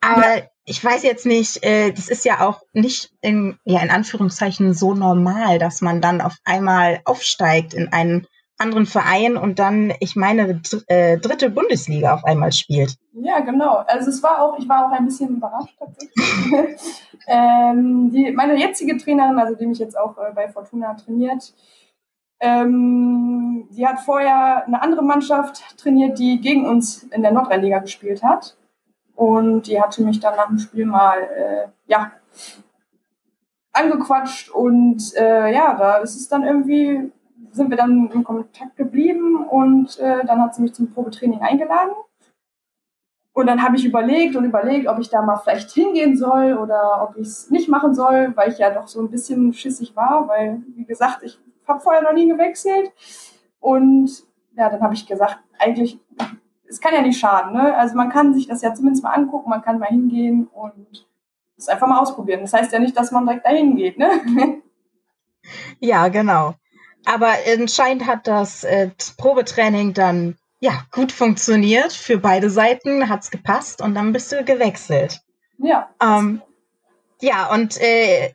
Aber 0.00 0.36
ja. 0.38 0.42
Ich 0.66 0.82
weiß 0.82 1.02
jetzt 1.02 1.26
nicht, 1.26 1.64
äh, 1.64 1.92
das 1.92 2.08
ist 2.08 2.24
ja 2.24 2.46
auch 2.46 2.62
nicht 2.72 3.12
in, 3.20 3.58
ja, 3.64 3.80
in 3.82 3.90
Anführungszeichen 3.90 4.72
so 4.72 4.94
normal, 4.94 5.58
dass 5.58 5.80
man 5.80 6.00
dann 6.00 6.20
auf 6.20 6.34
einmal 6.44 7.00
aufsteigt 7.04 7.74
in 7.74 7.92
einen 7.92 8.26
anderen 8.56 8.86
Verein 8.86 9.36
und 9.36 9.58
dann, 9.58 9.92
ich 10.00 10.16
meine, 10.16 10.60
äh, 10.86 11.18
dritte 11.18 11.50
Bundesliga 11.50 12.14
auf 12.14 12.24
einmal 12.24 12.52
spielt. 12.52 12.96
Ja, 13.12 13.40
genau. 13.40 13.82
Also 13.86 14.10
es 14.10 14.22
war 14.22 14.40
auch, 14.42 14.58
ich 14.58 14.68
war 14.68 14.86
auch 14.86 14.92
ein 14.92 15.04
bisschen 15.04 15.36
überrascht 15.36 15.74
tatsächlich. 15.78 16.80
ähm, 17.26 18.10
die, 18.12 18.30
meine 18.32 18.56
jetzige 18.56 18.96
Trainerin, 18.96 19.38
also 19.38 19.54
die 19.56 19.66
mich 19.66 19.78
jetzt 19.78 19.98
auch 19.98 20.16
äh, 20.18 20.32
bei 20.34 20.48
Fortuna 20.48 20.94
trainiert, 20.94 21.52
ähm, 22.40 23.68
die 23.70 23.86
hat 23.86 24.00
vorher 24.00 24.66
eine 24.66 24.80
andere 24.82 25.02
Mannschaft 25.02 25.62
trainiert, 25.76 26.18
die 26.18 26.40
gegen 26.40 26.66
uns 26.66 27.02
in 27.04 27.22
der 27.22 27.32
Nordrhein-Liga 27.32 27.80
gespielt 27.80 28.22
hat. 28.22 28.56
Und 29.14 29.62
die 29.68 29.80
hatte 29.80 30.02
mich 30.02 30.20
dann 30.20 30.36
nach 30.36 30.48
dem 30.48 30.58
Spiel 30.58 30.86
mal, 30.86 31.18
äh, 31.18 31.68
ja, 31.86 32.12
angequatscht 33.74 34.50
und 34.50 35.14
äh, 35.16 35.52
ja, 35.52 35.74
da 35.74 35.96
ist 35.96 36.14
es 36.14 36.28
dann 36.28 36.44
irgendwie, 36.44 37.12
sind 37.50 37.70
wir 37.70 37.76
dann 37.76 38.08
in 38.12 38.24
Kontakt 38.24 38.76
geblieben 38.76 39.44
und 39.48 39.98
äh, 39.98 40.24
dann 40.24 40.40
hat 40.40 40.54
sie 40.54 40.62
mich 40.62 40.74
zum 40.74 40.92
Probetraining 40.92 41.40
eingeladen. 41.40 41.92
Und 43.32 43.48
dann 43.48 43.64
habe 43.64 43.76
ich 43.76 43.84
überlegt 43.84 44.36
und 44.36 44.44
überlegt, 44.44 44.86
ob 44.86 45.00
ich 45.00 45.10
da 45.10 45.20
mal 45.20 45.36
vielleicht 45.36 45.72
hingehen 45.72 46.16
soll 46.16 46.54
oder 46.56 47.02
ob 47.02 47.16
ich 47.16 47.26
es 47.26 47.50
nicht 47.50 47.68
machen 47.68 47.92
soll, 47.92 48.32
weil 48.36 48.52
ich 48.52 48.58
ja 48.58 48.70
doch 48.70 48.86
so 48.86 49.00
ein 49.00 49.10
bisschen 49.10 49.52
schissig 49.52 49.96
war, 49.96 50.28
weil, 50.28 50.62
wie 50.76 50.84
gesagt, 50.84 51.24
ich 51.24 51.40
habe 51.66 51.80
vorher 51.80 52.02
noch 52.02 52.12
nie 52.12 52.28
gewechselt. 52.28 52.92
Und 53.58 54.22
ja, 54.56 54.70
dann 54.70 54.80
habe 54.80 54.94
ich 54.94 55.04
gesagt, 55.04 55.38
eigentlich, 55.58 55.98
es 56.74 56.80
kann 56.80 56.94
ja 56.94 57.02
nicht 57.02 57.18
schaden. 57.18 57.52
Ne? 57.52 57.76
Also 57.76 57.94
man 57.94 58.10
kann 58.10 58.34
sich 58.34 58.48
das 58.48 58.62
ja 58.62 58.74
zumindest 58.74 59.04
mal 59.04 59.12
angucken, 59.12 59.48
man 59.48 59.62
kann 59.62 59.78
mal 59.78 59.88
hingehen 59.88 60.48
und 60.52 61.06
es 61.56 61.68
einfach 61.68 61.86
mal 61.86 62.00
ausprobieren. 62.00 62.40
Das 62.40 62.52
heißt 62.52 62.72
ja 62.72 62.80
nicht, 62.80 62.96
dass 62.96 63.12
man 63.12 63.26
direkt 63.26 63.46
dahin 63.46 63.76
geht. 63.76 63.98
Ne? 63.98 64.10
Ja, 65.78 66.08
genau. 66.08 66.54
Aber 67.04 67.34
anscheinend 67.54 68.06
hat 68.06 68.26
das 68.26 68.64
äh, 68.64 68.88
Probetraining 69.18 69.92
dann 69.92 70.38
ja 70.58 70.72
gut 70.90 71.12
funktioniert. 71.12 71.92
Für 71.92 72.16
beide 72.16 72.48
Seiten 72.48 73.10
hat 73.10 73.24
es 73.24 73.30
gepasst 73.30 73.82
und 73.82 73.94
dann 73.94 74.14
bist 74.14 74.32
du 74.32 74.42
gewechselt. 74.42 75.20
Ja. 75.58 75.90
Ähm, 76.00 76.40
ja, 77.20 77.52
und 77.52 77.78
äh, 77.78 78.32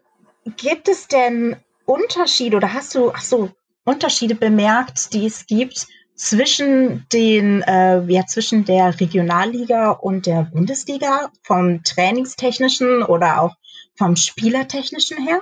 gibt 0.55 0.88
es 0.88 1.08
denn 1.08 1.55
Unterschiede 1.86 2.58
oder 2.58 2.75
hast 2.75 2.93
du, 2.93 3.12
ach 3.12 3.22
so, 3.22 3.50
Unterschiede 3.86 4.36
bemerkt, 4.36 5.15
die 5.15 5.25
es 5.25 5.48
gibt 5.48 5.88
zwischen 6.20 7.06
den, 7.14 7.62
äh, 7.62 8.02
ja, 8.02 8.26
zwischen 8.26 8.66
der 8.66 9.00
Regionalliga 9.00 9.92
und 9.92 10.26
der 10.26 10.48
Bundesliga 10.52 11.30
vom 11.44 11.82
trainingstechnischen 11.84 13.04
oder 13.04 13.42
auch 13.42 13.56
vom 13.96 14.18
spielertechnischen 14.18 15.18
her? 15.26 15.42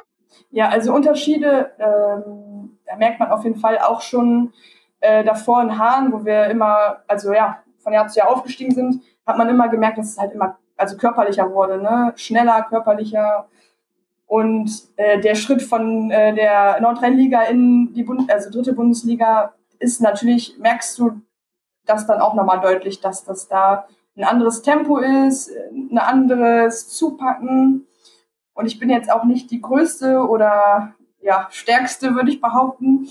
Ja, 0.51 0.69
also 0.69 0.93
Unterschiede, 0.93 1.71
ähm, 1.79 2.77
da 2.85 2.95
merkt 2.95 3.19
man 3.19 3.31
auf 3.31 3.43
jeden 3.43 3.59
Fall 3.59 3.79
auch 3.79 4.01
schon 4.01 4.53
äh, 4.99 5.23
davor 5.23 5.63
in 5.63 5.79
Hahn, 5.79 6.13
wo 6.13 6.23
wir 6.23 6.45
immer, 6.45 6.97
also 7.07 7.33
ja, 7.33 7.57
von 7.79 7.93
Jahr 7.93 8.07
zu 8.07 8.19
Jahr 8.19 8.29
aufgestiegen 8.29 8.73
sind, 8.73 9.01
hat 9.25 9.37
man 9.37 9.49
immer 9.49 9.69
gemerkt, 9.69 9.97
dass 9.97 10.11
es 10.11 10.17
halt 10.19 10.33
immer, 10.33 10.59
also 10.77 10.95
körperlicher 10.95 11.51
wurde, 11.51 11.81
ne? 11.81 12.13
Schneller, 12.17 12.61
körperlicher. 12.69 13.47
Und 14.27 14.69
äh, 14.97 15.19
der 15.21 15.35
Schritt 15.35 15.63
von 15.63 16.11
äh, 16.11 16.35
der 16.35 16.79
Nordrhein-Liga 16.81 17.43
in 17.43 17.93
die 17.93 18.03
Bund 18.03 18.31
also 18.31 18.51
dritte 18.51 18.73
Bundesliga 18.73 19.53
ist 19.79 20.01
natürlich, 20.01 20.57
merkst 20.57 20.97
du 20.99 21.21
das 21.85 22.05
dann 22.05 22.21
auch 22.21 22.33
nochmal 22.33 22.59
deutlich, 22.59 22.99
dass 22.99 23.23
das 23.23 23.47
da 23.47 23.87
ein 24.15 24.23
anderes 24.23 24.61
Tempo 24.61 24.97
ist, 24.97 25.51
ein 25.71 25.97
anderes 25.97 26.89
Zupacken. 26.89 27.87
Und 28.53 28.65
ich 28.65 28.79
bin 28.79 28.89
jetzt 28.89 29.11
auch 29.11 29.23
nicht 29.23 29.51
die 29.51 29.61
größte 29.61 30.19
oder 30.27 30.95
ja, 31.21 31.47
stärkste, 31.51 32.15
würde 32.15 32.31
ich 32.31 32.41
behaupten. 32.41 33.07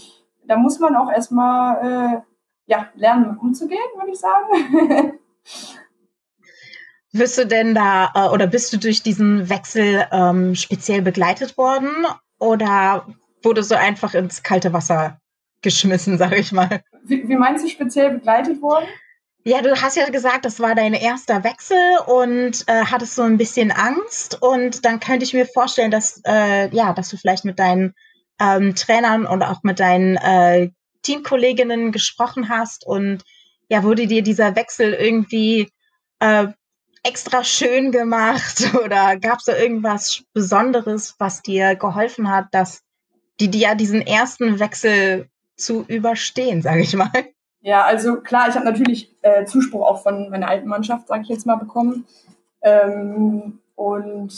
Da 0.47 0.57
muss 0.57 0.79
man 0.79 0.97
auch 0.97 1.11
erstmal 1.11 1.77
äh, 1.85 2.21
ja, 2.67 2.89
lernen, 2.95 3.37
umzugehen, 3.39 3.79
würde 3.97 4.11
ich 4.11 4.19
sagen. 4.19 5.19
Wirst 7.13 7.39
du 7.39 7.47
denn 7.47 7.75
da 7.75 8.11
äh, 8.15 8.29
oder 8.29 8.47
bist 8.47 8.73
du 8.73 8.79
durch 8.79 9.03
diesen 9.03 9.49
Wechsel 9.49 10.07
ähm, 10.11 10.55
speziell 10.55 11.03
begleitet 11.03 11.57
worden 11.57 11.89
oder 12.39 13.07
wurdest 13.43 13.71
du 13.71 13.79
einfach 13.79 14.15
ins 14.15 14.43
kalte 14.43 14.73
Wasser 14.73 15.19
geschmissen, 15.63 16.19
sag 16.19 16.37
ich 16.39 16.53
mal? 16.53 16.83
Wie, 17.05 17.29
wie 17.29 17.37
meinst 17.37 17.65
du 17.65 17.69
speziell 17.69 18.11
begleitet 18.11 18.61
worden? 18.63 18.87
Ja, 19.45 19.63
du 19.63 19.81
hast 19.81 19.97
ja 19.97 20.09
gesagt, 20.09 20.45
das 20.45 20.59
war 20.59 20.75
dein 20.75 20.93
erster 20.93 21.45
Wechsel 21.45 21.79
und 22.07 22.65
äh, 22.67 22.85
hattest 22.85 23.15
so 23.15 23.23
ein 23.23 23.39
bisschen 23.39 23.71
Angst. 23.71 24.43
Und 24.43 24.85
dann 24.85 24.99
könnte 24.99 25.25
ich 25.25 25.35
mir 25.35 25.47
vorstellen, 25.47 25.93
dass, 25.93 26.21
äh, 26.27 26.69
ja, 26.75 26.93
dass 26.93 27.11
du 27.11 27.17
vielleicht 27.17 27.45
mit 27.45 27.61
deinen 27.61 27.95
ähm, 28.41 28.75
Trainern 28.75 29.25
und 29.25 29.43
auch 29.43 29.63
mit 29.63 29.79
deinen 29.79 30.17
äh, 30.17 30.71
Teamkolleginnen 31.03 31.93
gesprochen 31.93 32.49
hast 32.49 32.85
und 32.85 33.23
ja, 33.69 33.85
wurde 33.85 34.07
dir 34.07 34.23
dieser 34.23 34.57
Wechsel 34.57 34.95
irgendwie 34.95 35.71
äh, 36.19 36.49
extra 37.05 37.45
schön 37.45 37.93
gemacht 37.93 38.75
oder 38.85 39.17
gab 39.17 39.39
es 39.39 39.45
da 39.45 39.57
irgendwas 39.57 40.25
Besonderes, 40.33 41.15
was 41.19 41.43
dir 41.43 41.77
geholfen 41.77 42.31
hat, 42.31 42.47
dass 42.51 42.83
die 43.39 43.49
dir 43.49 43.61
ja 43.61 43.75
diesen 43.75 44.03
ersten 44.03 44.59
Wechsel 44.59 45.29
zu 45.57 45.85
überstehen, 45.89 46.63
sage 46.63 46.81
ich 46.81 46.95
mal? 46.95 47.11
Ja, 47.61 47.85
also 47.85 48.21
klar, 48.21 48.49
ich 48.49 48.55
habe 48.55 48.65
natürlich 48.65 49.11
äh, 49.23 49.45
Zuspruch 49.45 49.85
auch 49.87 50.03
von 50.03 50.31
meiner 50.31 50.49
alten 50.49 50.69
Mannschaft, 50.69 51.09
sage 51.09 51.23
ich 51.23 51.29
jetzt 51.29 51.47
mal, 51.47 51.57
bekommen. 51.57 52.07
Ähm, 52.63 53.61
und 53.75 54.33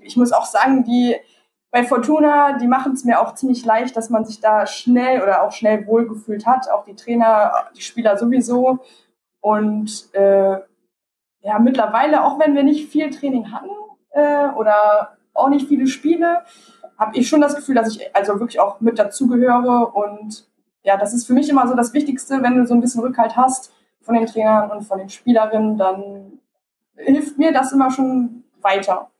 ich 0.00 0.16
muss 0.16 0.32
auch 0.32 0.46
sagen, 0.46 0.84
die 0.84 1.16
bei 1.70 1.84
Fortuna, 1.84 2.56
die 2.56 2.66
machen 2.66 2.92
es 2.92 3.04
mir 3.04 3.20
auch 3.20 3.34
ziemlich 3.34 3.64
leicht, 3.64 3.96
dass 3.96 4.08
man 4.08 4.24
sich 4.24 4.40
da 4.40 4.66
schnell 4.66 5.22
oder 5.22 5.42
auch 5.42 5.52
schnell 5.52 5.86
wohlgefühlt 5.86 6.46
hat. 6.46 6.70
Auch 6.70 6.84
die 6.84 6.94
Trainer, 6.96 7.52
die 7.76 7.82
Spieler 7.82 8.16
sowieso. 8.16 8.78
Und 9.40 10.08
äh, 10.14 10.58
ja, 11.40 11.58
mittlerweile, 11.58 12.24
auch 12.24 12.38
wenn 12.38 12.54
wir 12.54 12.62
nicht 12.62 12.90
viel 12.90 13.10
Training 13.10 13.52
hatten 13.52 13.70
äh, 14.12 14.48
oder 14.56 15.18
auch 15.34 15.48
nicht 15.48 15.68
viele 15.68 15.86
Spiele, 15.86 16.42
habe 16.98 17.16
ich 17.16 17.28
schon 17.28 17.40
das 17.40 17.54
Gefühl, 17.54 17.76
dass 17.76 17.94
ich 17.94 18.14
also 18.14 18.38
wirklich 18.40 18.60
auch 18.60 18.80
mit 18.80 18.98
dazugehöre. 18.98 19.92
Und 19.94 20.46
ja, 20.82 20.96
das 20.96 21.14
ist 21.14 21.26
für 21.26 21.32
mich 21.32 21.48
immer 21.48 21.66
so 21.68 21.74
das 21.74 21.94
Wichtigste, 21.94 22.42
wenn 22.42 22.56
du 22.56 22.66
so 22.66 22.74
ein 22.74 22.80
bisschen 22.80 23.02
Rückhalt 23.02 23.36
hast 23.36 23.72
von 24.02 24.14
den 24.14 24.26
Trainern 24.26 24.70
und 24.70 24.82
von 24.82 24.98
den 24.98 25.08
Spielerinnen, 25.08 25.78
dann 25.78 26.40
hilft 26.96 27.38
mir 27.38 27.52
das 27.52 27.72
immer 27.72 27.90
schon 27.90 28.44
weiter. 28.60 29.10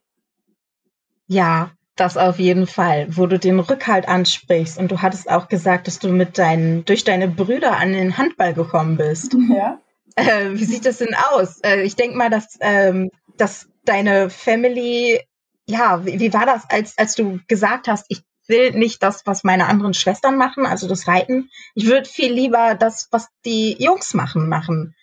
Ja, 1.27 1.71
das 1.95 2.17
auf 2.17 2.39
jeden 2.39 2.67
Fall, 2.67 3.07
wo 3.11 3.27
du 3.27 3.39
den 3.39 3.61
Rückhalt 3.61 4.09
ansprichst. 4.09 4.79
Und 4.79 4.91
du 4.91 5.03
hattest 5.03 5.31
auch 5.31 5.49
gesagt, 5.49 5.87
dass 5.87 5.99
du 5.99 6.09
mit 6.09 6.39
deinen, 6.39 6.85
durch 6.85 7.05
deine 7.05 7.29
Brüder 7.29 7.77
an 7.77 7.93
den 7.93 8.17
Handball 8.19 8.55
gekommen 8.55 8.97
bist. 8.97 9.37
Ja. 9.49 9.79
Äh, 10.17 10.55
wie 10.55 10.65
sieht 10.65 10.85
das 10.85 10.99
denn 10.99 11.15
aus? 11.31 11.61
Äh, 11.61 11.83
ich 11.83 11.95
denke 11.95 12.17
mal, 12.17 12.29
dass, 12.29 12.59
ähm, 12.61 13.11
dass 13.37 13.69
deine 13.85 14.31
Family, 14.31 15.21
ja, 15.69 16.05
wie, 16.05 16.19
wie 16.19 16.33
war 16.33 16.47
das, 16.47 16.69
als, 16.71 16.97
als 16.97 17.15
du 17.15 17.39
gesagt 17.47 17.89
hast, 17.89 18.07
ich 18.09 18.23
will 18.49 18.73
nicht 18.73 19.03
das, 19.03 19.27
was 19.27 19.45
meine 19.45 19.67
anderen 19.67 19.93
Schwestern 19.93 20.37
machen, 20.37 20.65
also 20.65 20.89
das 20.89 21.07
Reiten. 21.07 21.51
Ich 21.75 21.87
würde 21.87 22.09
viel 22.09 22.33
lieber 22.33 22.75
das, 22.75 23.09
was 23.11 23.29
die 23.45 23.77
Jungs 23.79 24.15
machen, 24.15 24.49
machen. 24.49 24.95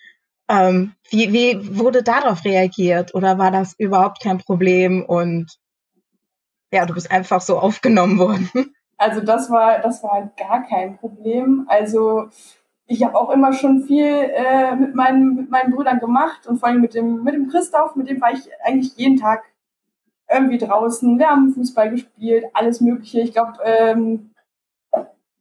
Ähm, 0.48 0.94
wie, 1.10 1.32
wie 1.32 1.78
wurde 1.78 2.02
darauf 2.02 2.44
reagiert? 2.44 3.14
Oder 3.14 3.38
war 3.38 3.52
das 3.52 3.74
überhaupt 3.78 4.20
kein 4.20 4.38
Problem 4.38 5.04
und 5.04 5.56
ja, 6.72 6.84
du 6.84 6.94
bist 6.94 7.10
einfach 7.10 7.40
so 7.40 7.58
aufgenommen 7.58 8.18
worden? 8.18 8.50
Also 8.98 9.20
das 9.20 9.50
war, 9.50 9.80
das 9.80 10.02
war 10.02 10.32
gar 10.38 10.66
kein 10.66 10.96
Problem. 10.96 11.66
Also 11.68 12.30
ich 12.86 13.04
habe 13.04 13.14
auch 13.14 13.28
immer 13.28 13.52
schon 13.52 13.82
viel 13.82 14.06
äh, 14.06 14.74
mit, 14.74 14.94
meinen, 14.94 15.34
mit 15.34 15.50
meinen 15.50 15.74
Brüdern 15.74 15.98
gemacht 15.98 16.46
und 16.46 16.60
vor 16.60 16.70
allem 16.70 16.80
mit 16.80 16.94
dem, 16.94 17.22
mit 17.22 17.34
dem 17.34 17.50
Christoph, 17.50 17.94
mit 17.94 18.08
dem 18.08 18.22
war 18.22 18.32
ich 18.32 18.48
eigentlich 18.64 18.96
jeden 18.96 19.18
Tag 19.18 19.44
irgendwie 20.30 20.58
draußen. 20.58 21.18
Wir 21.18 21.28
haben 21.28 21.54
Fußball 21.54 21.90
gespielt, 21.90 22.44
alles 22.52 22.80
Mögliche. 22.80 23.20
Ich 23.20 23.32
glaube, 23.32 23.54
ähm, 23.64 24.30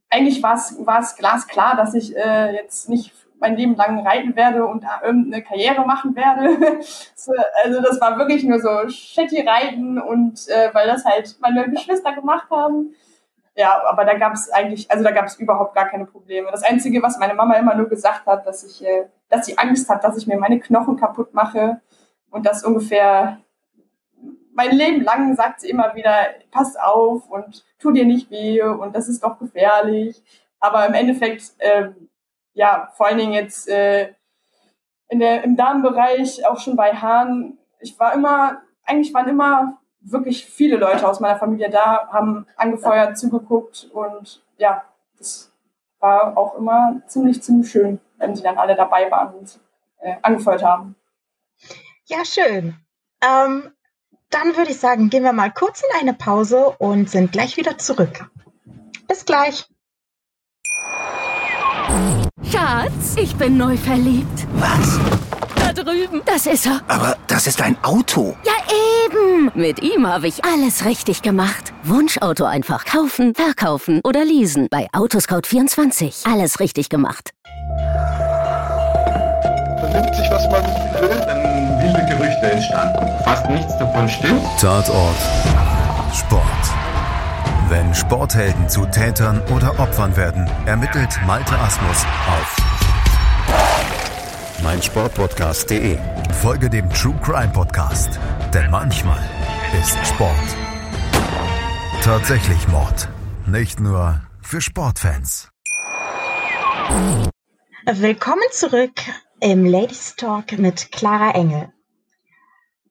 eigentlich 0.10 0.42
war 0.42 0.56
es 0.56 1.16
glasklar, 1.16 1.76
dass 1.76 1.94
ich 1.94 2.16
äh, 2.16 2.54
jetzt 2.54 2.90
nicht 2.90 3.14
mein 3.40 3.58
Leben 3.58 3.76
lang 3.76 4.06
reiten 4.06 4.36
werde 4.36 4.66
und 4.66 4.86
irgendeine 5.04 5.44
Karriere 5.44 5.86
machen 5.86 6.16
werde. 6.16 6.82
so, 7.16 7.34
also 7.64 7.82
das 7.82 8.00
war 8.00 8.18
wirklich 8.18 8.44
nur 8.44 8.60
so 8.60 8.88
shitty 8.88 9.42
reiten 9.42 10.00
und 10.00 10.48
äh, 10.48 10.74
weil 10.74 10.88
das 10.88 11.04
halt 11.04 11.36
meine 11.42 11.70
Geschwister 11.70 12.14
gemacht 12.14 12.50
haben 12.50 12.96
ja, 13.58 13.82
aber 13.88 14.04
da 14.04 14.16
gab 14.16 14.34
es 14.34 14.50
eigentlich, 14.52 14.92
also 14.92 15.04
da 15.04 15.12
gab 15.12 15.26
es 15.26 15.40
überhaupt 15.40 15.74
gar 15.76 15.88
keine 15.88 16.06
Probleme. 16.06 16.52
Das 16.52 16.64
Einzige, 16.64 17.02
was 17.02 17.18
meine 17.18 17.34
Mama 17.34 17.56
immer 17.56 17.74
nur 17.76 17.88
gesagt 17.88 18.26
hat, 18.26 18.46
dass 18.46 18.64
ich, 18.64 18.86
äh, 18.86 19.06
dass 19.30 19.46
sie 19.46 19.58
Angst 19.58 19.90
hat, 19.90 20.04
dass 20.04 20.18
ich 20.18 20.28
mir 20.28 20.38
meine 20.38 20.60
Knochen 20.60 20.98
kaputt 20.98 21.34
mache 21.34 21.80
und 22.32 22.46
das 22.46 22.66
ungefähr 22.66 23.40
mein 24.56 24.72
Leben 24.72 25.04
lang 25.04 25.36
sagt 25.36 25.62
sie 25.62 25.70
immer 25.70 25.94
wieder, 25.96 26.30
pass 26.50 26.76
auf 26.78 27.30
und 27.30 27.66
tu 27.78 27.92
dir 27.92 28.06
nicht 28.06 28.32
weh 28.32 28.64
und 28.64 28.96
das 28.96 29.10
ist 29.10 29.24
doch 29.24 29.38
gefährlich. 29.38 30.24
Aber 30.60 30.86
im 30.88 30.94
Endeffekt, 30.94 31.54
äh, 31.60 31.90
ja, 32.54 32.90
vor 32.96 33.08
allen 33.08 33.18
Dingen 33.18 33.34
jetzt 33.34 33.68
äh, 33.68 34.14
in 35.10 35.20
der, 35.20 35.44
im 35.44 35.58
Darmbereich, 35.58 36.48
auch 36.48 36.60
schon 36.60 36.78
bei 36.78 36.94
Haaren, 36.94 37.60
ich 37.80 38.00
war 38.00 38.14
immer, 38.14 38.62
eigentlich 38.86 39.14
waren 39.14 39.28
immer 39.28 39.78
wirklich 40.00 40.46
viele 40.46 40.78
Leute 40.78 41.08
aus 41.08 41.20
meiner 41.20 41.38
Familie 41.38 41.70
da, 41.70 42.08
haben 42.12 42.48
angefeuert, 42.56 43.18
zugeguckt 43.18 43.90
und 43.92 44.42
ja, 44.58 44.86
das 45.18 45.52
war 46.00 46.38
auch 46.38 46.56
immer 46.56 47.02
ziemlich, 47.08 47.44
ziemlich 47.44 47.70
schön, 47.70 48.00
wenn 48.18 48.36
sie 48.36 48.44
dann 48.44 48.58
alle 48.58 48.76
dabei 48.76 49.12
waren 49.12 49.36
und 49.36 49.60
äh, 50.00 50.16
angefeuert 50.22 50.64
haben. 50.64 50.96
Ja, 52.06 52.24
schön. 52.24 52.76
Ähm, 53.22 53.75
dann 54.30 54.56
würde 54.56 54.72
ich 54.72 54.80
sagen, 54.80 55.10
gehen 55.10 55.24
wir 55.24 55.34
mal 55.34 55.52
kurz 55.52 55.82
in 55.82 56.00
eine 56.02 56.14
Pause 56.14 56.76
und 56.78 57.10
sind 57.10 57.32
gleich 57.32 57.58
wieder 57.58 57.78
zurück. 57.78 58.30
Bis 59.08 59.26
gleich. 59.26 59.66
Schatz, 62.52 63.16
ich 63.18 63.36
bin 63.36 63.58
neu 63.58 63.78
verliebt. 63.78 64.48
Was? 64.56 65.00
Da 65.56 65.74
drüben. 65.74 66.22
Das 66.26 66.46
ist 66.46 66.66
er. 66.66 66.82
Aber 66.88 67.18
das 67.28 67.48
ist 67.48 67.62
ein 67.62 67.78
Auto. 67.84 68.36
Ja, 68.44 68.54
eben. 69.06 69.52
Mit 69.54 69.82
ihm 69.82 70.08
habe 70.08 70.28
ich 70.28 70.44
alles 70.44 70.86
richtig 70.86 71.22
gemacht. 71.22 71.74
Wunschauto 71.84 72.46
einfach 72.46 72.86
kaufen, 72.86 73.34
verkaufen 73.36 74.02
oder 74.04 74.26
leasen. 74.26 74.68
Bei 74.70 74.88
Autoscout24. 74.92 76.32
Alles 76.32 76.60
richtig 76.60 76.90
gemacht. 76.90 77.32
Vernimmt 79.80 80.16
sich, 80.16 80.30
was 80.30 80.50
man 80.50 80.64
Gerüchte 82.18 82.52
entstanden. 82.52 83.24
Fast 83.24 83.50
nichts 83.50 83.78
davon 83.78 84.08
stimmt. 84.08 84.42
Tatort. 84.60 85.16
Sport. 86.14 86.44
Wenn 87.70 87.94
Sporthelden 87.94 88.70
zu 88.70 88.86
Tätern 88.86 89.42
oder 89.54 89.80
Opfern 89.80 90.16
werden, 90.16 90.50
ermittelt 90.66 91.20
Malte 91.26 91.58
Asmus 91.58 92.06
auf 92.28 92.56
meinsportpodcast.de. 94.64 95.98
Folge 96.42 96.70
dem 96.70 96.90
True 96.90 97.16
Crime 97.24 97.52
Podcast, 97.54 98.20
denn 98.54 98.70
manchmal 98.72 99.20
ist 99.80 99.98
Sport 100.08 100.56
tatsächlich 102.06 102.68
Mord. 102.68 103.10
Nicht 103.48 103.80
nur 103.80 104.22
für 104.40 104.62
Sportfans. 104.62 105.50
Willkommen 107.88 108.44
zurück 108.52 108.94
im 109.40 109.66
Ladies 109.66 110.16
Talk 110.16 110.52
mit 110.60 110.92
Clara 110.92 111.32
Engel. 111.32 111.75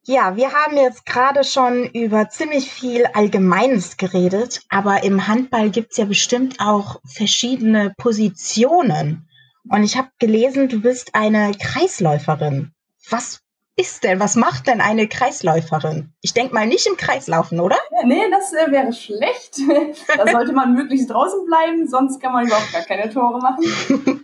Ja, 0.06 0.36
wir 0.36 0.52
haben 0.52 0.76
jetzt 0.76 1.06
gerade 1.06 1.44
schon 1.44 1.86
über 1.86 2.28
ziemlich 2.28 2.70
viel 2.70 3.06
Allgemeines 3.06 3.96
geredet, 3.96 4.60
aber 4.68 5.02
im 5.02 5.26
Handball 5.28 5.70
gibt's 5.70 5.96
ja 5.96 6.04
bestimmt 6.04 6.60
auch 6.60 7.00
verschiedene 7.06 7.94
Positionen. 7.96 9.26
Und 9.70 9.82
ich 9.82 9.96
habe 9.96 10.08
gelesen, 10.18 10.68
du 10.68 10.82
bist 10.82 11.14
eine 11.14 11.52
Kreisläuferin. 11.52 12.72
Was 13.08 13.40
ist 13.76 14.04
denn, 14.04 14.20
was 14.20 14.36
macht 14.36 14.66
denn 14.66 14.82
eine 14.82 15.08
Kreisläuferin? 15.08 16.12
Ich 16.20 16.34
denke 16.34 16.52
mal 16.52 16.66
nicht 16.66 16.86
im 16.86 16.98
Kreis 16.98 17.26
laufen, 17.26 17.58
oder? 17.58 17.78
Ja, 17.90 18.06
nee, 18.06 18.30
das 18.30 18.52
äh, 18.52 18.70
wäre 18.70 18.92
schlecht. 18.92 19.58
da 20.18 20.26
sollte 20.30 20.52
man 20.52 20.74
möglichst 20.74 21.08
draußen 21.08 21.46
bleiben, 21.46 21.88
sonst 21.88 22.20
kann 22.20 22.34
man 22.34 22.46
überhaupt 22.46 22.72
gar 22.74 22.82
keine 22.82 23.08
Tore 23.08 23.38
machen. 23.38 23.64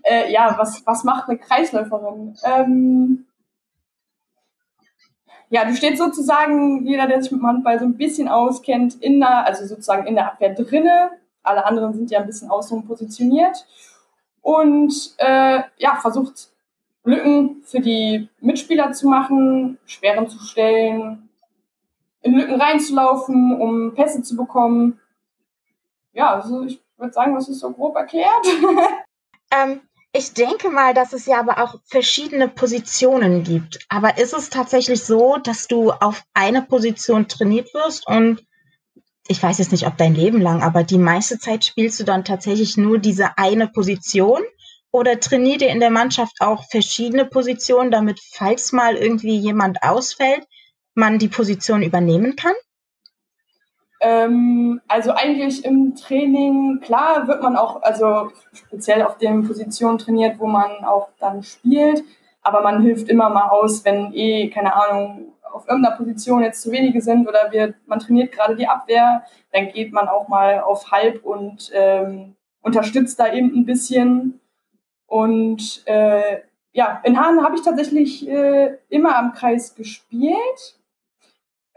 äh, 0.04 0.30
ja, 0.30 0.54
was, 0.58 0.82
was 0.84 1.04
macht 1.04 1.28
eine 1.28 1.38
Kreisläuferin? 1.38 2.36
Ähm, 2.44 3.26
ja, 5.50 5.64
du 5.64 5.74
stehst 5.74 5.98
sozusagen, 5.98 6.86
jeder, 6.86 7.08
der 7.08 7.20
sich 7.20 7.32
mit 7.32 7.40
dem 7.40 7.46
Handball 7.46 7.78
so 7.78 7.84
ein 7.84 7.96
bisschen 7.96 8.28
auskennt, 8.28 8.94
in 9.02 9.18
der, 9.18 9.46
also 9.46 9.66
sozusagen 9.66 10.06
in 10.06 10.14
der 10.14 10.28
Abwehr 10.32 10.54
drinne. 10.54 11.10
Alle 11.42 11.66
anderen 11.66 11.92
sind 11.92 12.10
ja 12.10 12.20
ein 12.20 12.26
bisschen 12.26 12.50
außen 12.50 12.86
positioniert. 12.86 13.66
Und 14.42 15.14
äh, 15.18 15.62
ja, 15.76 15.96
versucht 16.00 16.50
Lücken 17.02 17.62
für 17.64 17.80
die 17.80 18.28
Mitspieler 18.40 18.92
zu 18.92 19.08
machen, 19.08 19.78
Sperren 19.86 20.28
zu 20.28 20.38
stellen, 20.38 21.28
in 22.22 22.34
Lücken 22.34 22.60
reinzulaufen, 22.60 23.60
um 23.60 23.94
Pässe 23.94 24.22
zu 24.22 24.36
bekommen. 24.36 25.00
Ja, 26.12 26.34
also 26.34 26.62
ich 26.62 26.80
würde 26.96 27.12
sagen, 27.12 27.34
das 27.34 27.48
ist 27.48 27.60
so 27.60 27.72
grob 27.72 27.96
erklärt. 27.96 28.46
ähm, 29.52 29.80
ich 30.12 30.32
denke 30.34 30.70
mal, 30.70 30.92
dass 30.92 31.12
es 31.12 31.26
ja 31.26 31.38
aber 31.38 31.62
auch 31.62 31.76
verschiedene 31.86 32.48
Positionen 32.48 33.44
gibt. 33.44 33.78
Aber 33.88 34.18
ist 34.18 34.34
es 34.34 34.50
tatsächlich 34.50 35.04
so, 35.04 35.36
dass 35.36 35.68
du 35.68 35.92
auf 35.92 36.24
eine 36.34 36.62
Position 36.62 37.28
trainiert 37.28 37.72
wirst 37.74 38.06
und 38.06 38.44
ich 39.28 39.40
weiß 39.40 39.58
jetzt 39.58 39.70
nicht, 39.70 39.86
ob 39.86 39.96
dein 39.96 40.16
Leben 40.16 40.40
lang, 40.40 40.62
aber 40.62 40.82
die 40.82 40.98
meiste 40.98 41.38
Zeit 41.38 41.64
spielst 41.64 42.00
du 42.00 42.04
dann 42.04 42.24
tatsächlich 42.24 42.76
nur 42.76 42.98
diese 42.98 43.38
eine 43.38 43.68
Position? 43.68 44.42
Oder 44.90 45.20
trainiert 45.20 45.62
ihr 45.62 45.68
in 45.68 45.78
der 45.78 45.90
Mannschaft 45.90 46.40
auch 46.40 46.64
verschiedene 46.68 47.24
Positionen, 47.24 47.92
damit, 47.92 48.18
falls 48.32 48.72
mal 48.72 48.96
irgendwie 48.96 49.38
jemand 49.38 49.84
ausfällt, 49.84 50.44
man 50.94 51.20
die 51.20 51.28
Position 51.28 51.84
übernehmen 51.84 52.34
kann? 52.34 52.54
Ähm, 54.00 54.80
also 54.88 55.12
eigentlich 55.12 55.64
im 55.64 55.94
Training, 55.94 56.80
klar 56.80 57.28
wird 57.28 57.42
man 57.42 57.56
auch, 57.56 57.82
also 57.82 58.30
speziell 58.52 59.02
auf 59.02 59.18
den 59.18 59.46
Positionen 59.46 59.98
trainiert, 59.98 60.38
wo 60.38 60.46
man 60.46 60.84
auch 60.84 61.08
dann 61.18 61.42
spielt, 61.42 62.02
aber 62.42 62.62
man 62.62 62.82
hilft 62.82 63.10
immer 63.10 63.28
mal 63.28 63.48
aus, 63.48 63.84
wenn 63.84 64.12
eh, 64.14 64.48
keine 64.48 64.74
Ahnung, 64.74 65.32
auf 65.52 65.68
irgendeiner 65.68 65.96
Position 65.96 66.42
jetzt 66.42 66.62
zu 66.62 66.72
wenige 66.72 67.02
sind 67.02 67.28
oder 67.28 67.50
wir, 67.50 67.74
man 67.86 67.98
trainiert 67.98 68.32
gerade 68.32 68.56
die 68.56 68.68
Abwehr, 68.68 69.24
dann 69.52 69.68
geht 69.68 69.92
man 69.92 70.08
auch 70.08 70.28
mal 70.28 70.60
auf 70.60 70.90
Halb 70.90 71.24
und 71.24 71.70
ähm, 71.74 72.36
unterstützt 72.62 73.18
da 73.20 73.32
eben 73.32 73.54
ein 73.54 73.66
bisschen. 73.66 74.40
Und 75.06 75.82
äh, 75.86 76.38
ja, 76.72 77.00
in 77.04 77.20
Hahn 77.20 77.42
habe 77.42 77.56
ich 77.56 77.62
tatsächlich 77.62 78.28
äh, 78.28 78.78
immer 78.88 79.16
am 79.18 79.32
Kreis 79.32 79.74
gespielt 79.74 80.79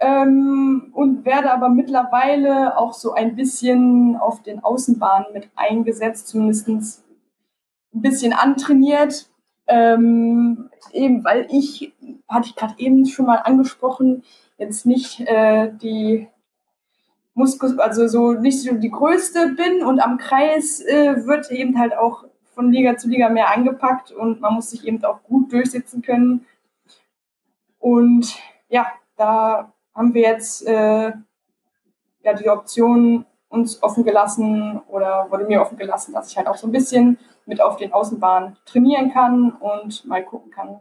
ähm, 0.03 0.89
und 0.93 1.23
werde 1.23 1.53
aber 1.53 1.69
mittlerweile 1.69 2.77
auch 2.77 2.93
so 2.93 3.13
ein 3.13 3.35
bisschen 3.35 4.17
auf 4.17 4.43
den 4.43 4.61
Außenbahnen 4.61 5.27
mit 5.33 5.49
eingesetzt, 5.55 6.27
zumindest 6.27 6.67
ein 6.67 8.01
bisschen 8.01 8.33
antrainiert. 8.33 9.29
Ähm, 9.65 10.69
eben 10.91 11.23
weil 11.23 11.47
ich, 11.49 11.93
hatte 12.27 12.49
ich 12.49 12.55
gerade 12.57 12.73
eben 12.77 13.05
schon 13.05 13.27
mal 13.27 13.37
angesprochen, 13.37 14.23
jetzt 14.57 14.85
nicht 14.85 15.21
äh, 15.21 15.71
die 15.81 16.27
Muskus, 17.33 17.79
also 17.79 18.07
so 18.07 18.33
nicht 18.33 18.61
so 18.61 18.75
die 18.75 18.91
größte 18.91 19.55
bin 19.55 19.83
und 19.83 20.01
am 20.01 20.17
Kreis 20.17 20.81
äh, 20.81 21.25
wird 21.25 21.49
eben 21.49 21.79
halt 21.79 21.95
auch 21.97 22.25
von 22.53 22.71
Liga 22.71 22.97
zu 22.97 23.07
Liga 23.07 23.29
mehr 23.29 23.51
angepackt 23.51 24.11
und 24.11 24.41
man 24.41 24.55
muss 24.55 24.69
sich 24.69 24.85
eben 24.85 25.03
auch 25.05 25.23
gut 25.23 25.51
durchsetzen 25.53 26.01
können. 26.01 26.45
Und 27.79 28.35
ja, 28.67 28.91
da 29.15 29.72
haben 29.95 30.13
wir 30.13 30.21
jetzt 30.21 30.65
äh, 30.67 31.11
ja 32.23 32.33
die 32.33 32.49
Option 32.49 33.25
uns 33.49 33.81
offen 33.83 34.03
gelassen 34.03 34.81
oder 34.87 35.27
wurde 35.29 35.45
mir 35.45 35.61
offen 35.61 35.77
gelassen, 35.77 36.13
dass 36.13 36.29
ich 36.29 36.37
halt 36.37 36.47
auch 36.47 36.57
so 36.57 36.67
ein 36.67 36.71
bisschen 36.71 37.19
mit 37.45 37.61
auf 37.61 37.77
den 37.77 37.93
Außenbahnen 37.93 38.57
trainieren 38.65 39.13
kann 39.13 39.51
und 39.51 40.05
mal 40.05 40.23
gucken 40.23 40.51
kann, 40.51 40.79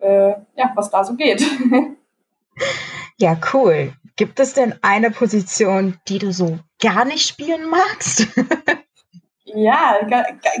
äh, 0.00 0.34
ja, 0.56 0.72
was 0.74 0.90
da 0.90 1.04
so 1.04 1.14
geht. 1.14 1.42
ja, 3.18 3.36
cool. 3.52 3.92
Gibt 4.16 4.40
es 4.40 4.52
denn 4.52 4.74
eine 4.82 5.10
Position, 5.10 5.98
die 6.08 6.18
du 6.18 6.32
so 6.32 6.58
gar 6.82 7.06
nicht 7.06 7.26
spielen 7.26 7.70
magst? 7.70 8.26
ja, 9.44 10.00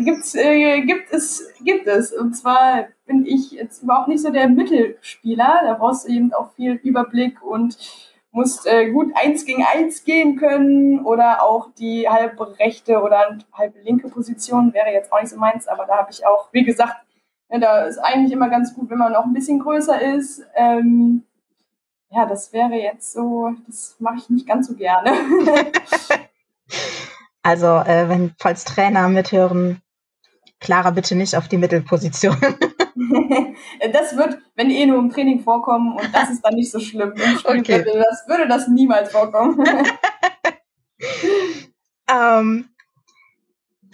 gibt's, 0.02 0.34
äh, 0.34 0.80
gibt 0.82 1.12
es, 1.12 1.46
gibt 1.62 1.86
es. 1.86 2.12
Und 2.12 2.34
zwar 2.34 2.86
bin 3.10 3.26
ich 3.26 3.50
jetzt 3.50 3.82
überhaupt 3.82 4.06
nicht 4.06 4.22
so 4.22 4.30
der 4.30 4.48
Mittelspieler. 4.48 5.62
Da 5.64 5.74
brauchst 5.74 6.06
du 6.06 6.12
eben 6.12 6.32
auch 6.32 6.52
viel 6.52 6.74
Überblick 6.74 7.42
und 7.42 7.76
musst 8.30 8.68
äh, 8.68 8.92
gut 8.92 9.10
eins 9.16 9.44
gegen 9.44 9.64
eins 9.64 10.04
gehen 10.04 10.36
können 10.36 11.04
oder 11.04 11.42
auch 11.42 11.70
die 11.76 12.08
halbe 12.08 12.56
rechte 12.60 13.02
oder 13.02 13.36
halbe 13.52 13.80
linke 13.80 14.08
Position 14.08 14.72
wäre 14.72 14.92
jetzt 14.92 15.12
auch 15.12 15.20
nicht 15.20 15.30
so 15.30 15.36
meins, 15.36 15.66
aber 15.66 15.86
da 15.86 15.96
habe 15.96 16.12
ich 16.12 16.24
auch, 16.24 16.52
wie 16.52 16.62
gesagt, 16.62 16.94
ja, 17.48 17.58
da 17.58 17.80
ist 17.80 17.98
eigentlich 17.98 18.32
immer 18.32 18.48
ganz 18.48 18.72
gut, 18.72 18.88
wenn 18.88 18.98
man 18.98 19.16
auch 19.16 19.24
ein 19.24 19.32
bisschen 19.32 19.58
größer 19.58 20.00
ist. 20.14 20.46
Ähm, 20.54 21.24
ja, 22.10 22.26
das 22.26 22.52
wäre 22.52 22.74
jetzt 22.74 23.12
so, 23.12 23.50
das 23.66 23.96
mache 23.98 24.18
ich 24.18 24.30
nicht 24.30 24.46
ganz 24.46 24.68
so 24.68 24.74
gerne. 24.74 25.10
also, 27.42 27.66
äh, 27.66 28.08
wenn 28.08 28.36
falls 28.38 28.64
Trainer 28.64 29.08
mithören, 29.08 29.82
Clara 30.60 30.90
bitte 30.90 31.16
nicht 31.16 31.34
auf 31.34 31.48
die 31.48 31.58
Mittelposition. 31.58 32.36
das 33.92 34.16
wird, 34.16 34.38
wenn 34.56 34.70
eh 34.70 34.86
nur 34.86 34.98
im 34.98 35.10
Training 35.10 35.40
vorkommen 35.40 35.96
und 35.96 36.14
das 36.14 36.30
ist 36.30 36.42
dann 36.42 36.54
nicht 36.54 36.70
so 36.70 36.80
schlimm. 36.80 37.12
Im 37.12 37.38
okay. 37.44 37.84
würde, 37.84 37.98
das, 37.98 38.28
würde 38.28 38.48
das 38.48 38.68
niemals 38.68 39.12
vorkommen. 39.12 39.64
ähm, 42.10 42.68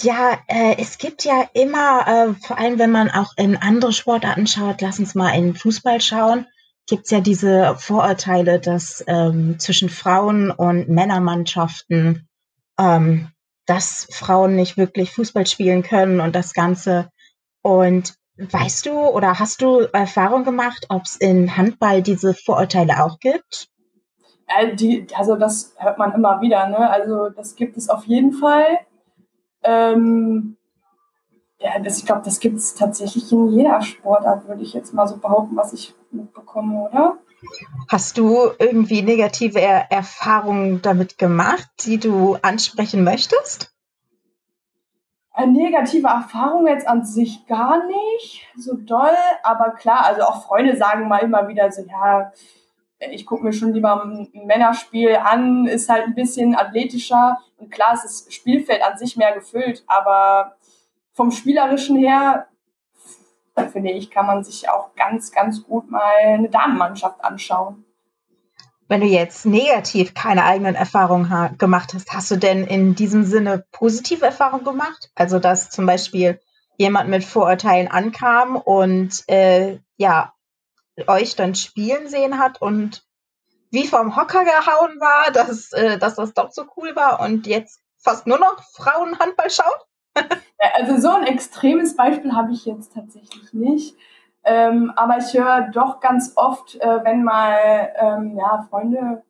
ja, 0.00 0.38
äh, 0.46 0.76
es 0.78 0.98
gibt 0.98 1.24
ja 1.24 1.48
immer, 1.54 2.06
äh, 2.06 2.34
vor 2.46 2.58
allem 2.58 2.78
wenn 2.78 2.90
man 2.90 3.10
auch 3.10 3.32
in 3.36 3.56
andere 3.56 3.92
Sportarten 3.92 4.46
schaut, 4.46 4.82
lass 4.82 4.98
uns 4.98 5.14
mal 5.14 5.30
in 5.30 5.54
Fußball 5.54 6.00
schauen, 6.00 6.46
gibt 6.86 7.06
es 7.06 7.10
ja 7.10 7.20
diese 7.20 7.76
Vorurteile, 7.78 8.60
dass 8.60 9.02
ähm, 9.06 9.58
zwischen 9.58 9.88
Frauen 9.88 10.50
und 10.50 10.88
Männermannschaften, 10.88 12.28
ähm, 12.78 13.28
dass 13.64 14.06
Frauen 14.12 14.54
nicht 14.54 14.76
wirklich 14.76 15.10
Fußball 15.12 15.46
spielen 15.46 15.82
können 15.82 16.20
und 16.20 16.36
das 16.36 16.52
Ganze. 16.52 17.10
Und 17.62 18.14
Weißt 18.38 18.86
du 18.86 18.92
oder 18.92 19.38
hast 19.38 19.62
du 19.62 19.88
Erfahrung 19.92 20.44
gemacht, 20.44 20.86
ob 20.90 21.02
es 21.04 21.16
in 21.16 21.56
Handball 21.56 22.02
diese 22.02 22.34
Vorurteile 22.34 23.02
auch 23.02 23.18
gibt? 23.18 23.68
Äh, 24.46 24.74
die, 24.74 25.06
also 25.16 25.36
das 25.36 25.74
hört 25.78 25.98
man 25.98 26.12
immer 26.12 26.40
wieder, 26.40 26.68
ne? 26.68 26.90
Also 26.90 27.30
das 27.30 27.56
gibt 27.56 27.76
es 27.76 27.88
auf 27.88 28.04
jeden 28.04 28.32
Fall. 28.32 28.78
Ähm, 29.62 30.56
ja, 31.58 31.78
das, 31.78 31.98
ich 31.98 32.04
glaube, 32.04 32.22
das 32.24 32.38
gibt 32.38 32.58
es 32.58 32.74
tatsächlich 32.74 33.32
in 33.32 33.48
jeder 33.48 33.80
Sportart, 33.80 34.46
würde 34.46 34.62
ich 34.62 34.74
jetzt 34.74 34.92
mal 34.92 35.08
so 35.08 35.16
behaupten, 35.16 35.56
was 35.56 35.72
ich 35.72 35.94
mitbekomme, 36.10 36.88
oder? 36.88 37.18
Hast 37.88 38.18
du 38.18 38.50
irgendwie 38.58 39.02
negative 39.02 39.60
er 39.60 39.90
Erfahrungen 39.90 40.82
damit 40.82 41.18
gemacht, 41.18 41.66
die 41.84 41.98
du 41.98 42.36
ansprechen 42.42 43.04
möchtest? 43.04 43.75
Eine 45.38 45.52
negative 45.52 46.08
Erfahrung 46.08 46.66
jetzt 46.66 46.88
an 46.88 47.04
sich 47.04 47.46
gar 47.46 47.86
nicht 47.86 48.46
so 48.56 48.74
doll, 48.74 49.14
aber 49.42 49.72
klar, 49.72 50.06
also 50.06 50.22
auch 50.22 50.46
Freunde 50.46 50.76
sagen 50.78 51.08
mal 51.08 51.18
immer 51.18 51.46
wieder 51.46 51.70
so, 51.70 51.82
ja, 51.82 52.32
ich 53.10 53.26
gucke 53.26 53.44
mir 53.44 53.52
schon 53.52 53.74
lieber 53.74 54.02
ein 54.02 54.30
Männerspiel 54.46 55.14
an, 55.16 55.66
ist 55.66 55.90
halt 55.90 56.04
ein 56.04 56.14
bisschen 56.14 56.54
athletischer 56.54 57.38
und 57.58 57.70
klar 57.70 57.92
ist 57.92 58.04
das 58.04 58.34
Spielfeld 58.34 58.82
an 58.82 58.96
sich 58.96 59.18
mehr 59.18 59.34
gefüllt, 59.34 59.84
aber 59.86 60.56
vom 61.12 61.30
Spielerischen 61.30 61.96
her, 61.96 62.48
finde 63.72 63.90
ich, 63.90 64.10
kann 64.10 64.26
man 64.26 64.42
sich 64.42 64.70
auch 64.70 64.94
ganz, 64.94 65.32
ganz 65.32 65.62
gut 65.64 65.90
mal 65.90 66.16
eine 66.22 66.48
Damenmannschaft 66.48 67.22
anschauen. 67.22 67.85
Wenn 68.88 69.00
du 69.00 69.06
jetzt 69.06 69.46
negativ 69.46 70.14
keine 70.14 70.44
eigenen 70.44 70.76
Erfahrungen 70.76 71.30
ha 71.30 71.48
gemacht 71.58 71.92
hast, 71.92 72.12
hast 72.12 72.30
du 72.30 72.36
denn 72.36 72.64
in 72.64 72.94
diesem 72.94 73.24
Sinne 73.24 73.64
positive 73.72 74.24
Erfahrungen 74.24 74.64
gemacht? 74.64 75.10
Also, 75.14 75.38
dass 75.38 75.70
zum 75.70 75.86
Beispiel 75.86 76.40
jemand 76.78 77.08
mit 77.08 77.24
Vorurteilen 77.24 77.88
ankam 77.88 78.56
und 78.56 79.24
äh, 79.28 79.80
ja, 79.96 80.32
euch 81.06 81.34
dann 81.36 81.54
spielen 81.54 82.08
sehen 82.08 82.38
hat 82.38 82.62
und 82.62 83.04
wie 83.70 83.86
vom 83.86 84.16
Hocker 84.16 84.44
gehauen 84.44 85.00
war, 85.00 85.32
dass, 85.32 85.72
äh, 85.72 85.98
dass 85.98 86.14
das 86.14 86.32
doch 86.32 86.52
so 86.52 86.64
cool 86.76 86.94
war 86.94 87.20
und 87.20 87.46
jetzt 87.46 87.80
fast 87.98 88.26
nur 88.26 88.38
noch 88.38 88.62
Frauenhandball 88.72 89.50
schaut? 89.50 89.86
also 90.74 90.98
so 90.98 91.10
ein 91.10 91.26
extremes 91.26 91.96
Beispiel 91.96 92.32
habe 92.32 92.52
ich 92.52 92.64
jetzt 92.64 92.94
tatsächlich 92.94 93.52
nicht. 93.52 93.96
Ähm, 94.48 94.92
aber 94.94 95.18
ich 95.18 95.34
höre 95.34 95.70
doch 95.72 95.98
ganz 95.98 96.32
oft, 96.36 96.76
äh, 96.76 97.04
wenn 97.04 97.24
mal 97.24 97.92
ähm, 97.96 98.36
ja, 98.38 98.64
Freunde 98.70 99.24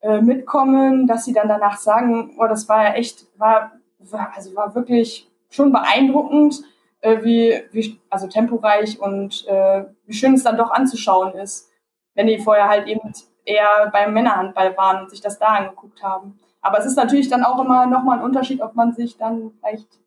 äh, 0.00 0.22
mitkommen, 0.22 1.06
dass 1.06 1.26
sie 1.26 1.34
dann 1.34 1.48
danach 1.48 1.76
sagen, 1.76 2.36
oh, 2.38 2.46
das 2.46 2.66
war 2.66 2.84
ja 2.84 2.94
echt, 2.94 3.26
war, 3.38 3.72
war 3.98 4.32
also 4.34 4.56
war 4.56 4.74
wirklich 4.74 5.30
schon 5.50 5.72
beeindruckend, 5.72 6.62
äh, 7.02 7.22
wie, 7.22 7.62
wie, 7.72 8.00
also 8.08 8.28
temporeich 8.28 8.98
und 8.98 9.46
äh, 9.46 9.84
wie 10.06 10.14
schön 10.14 10.32
es 10.32 10.44
dann 10.44 10.56
doch 10.56 10.70
anzuschauen 10.70 11.34
ist, 11.34 11.70
wenn 12.14 12.26
die 12.26 12.38
vorher 12.38 12.68
halt 12.68 12.86
eben 12.88 13.12
eher 13.44 13.90
beim 13.92 14.14
Männerhandball 14.14 14.74
waren 14.74 15.02
und 15.02 15.10
sich 15.10 15.20
das 15.20 15.38
da 15.38 15.48
angeguckt 15.48 16.02
haben. 16.02 16.40
Aber 16.62 16.78
es 16.78 16.86
ist 16.86 16.96
natürlich 16.96 17.28
dann 17.28 17.44
auch 17.44 17.62
immer 17.62 17.84
nochmal 17.84 18.18
ein 18.18 18.24
Unterschied, 18.24 18.62
ob 18.62 18.74
man 18.74 18.94
sich 18.94 19.18
dann 19.18 19.52
vielleicht 19.60 20.00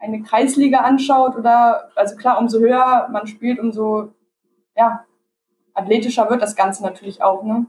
eine 0.00 0.22
Kreisliga 0.22 0.78
anschaut 0.78 1.36
oder, 1.36 1.90
also 1.94 2.16
klar, 2.16 2.38
umso 2.38 2.58
höher 2.58 3.08
man 3.12 3.26
spielt, 3.26 3.58
umso, 3.58 4.14
ja, 4.76 5.04
athletischer 5.74 6.28
wird 6.30 6.42
das 6.42 6.56
Ganze 6.56 6.82
natürlich 6.82 7.22
auch, 7.22 7.44
ne? 7.44 7.66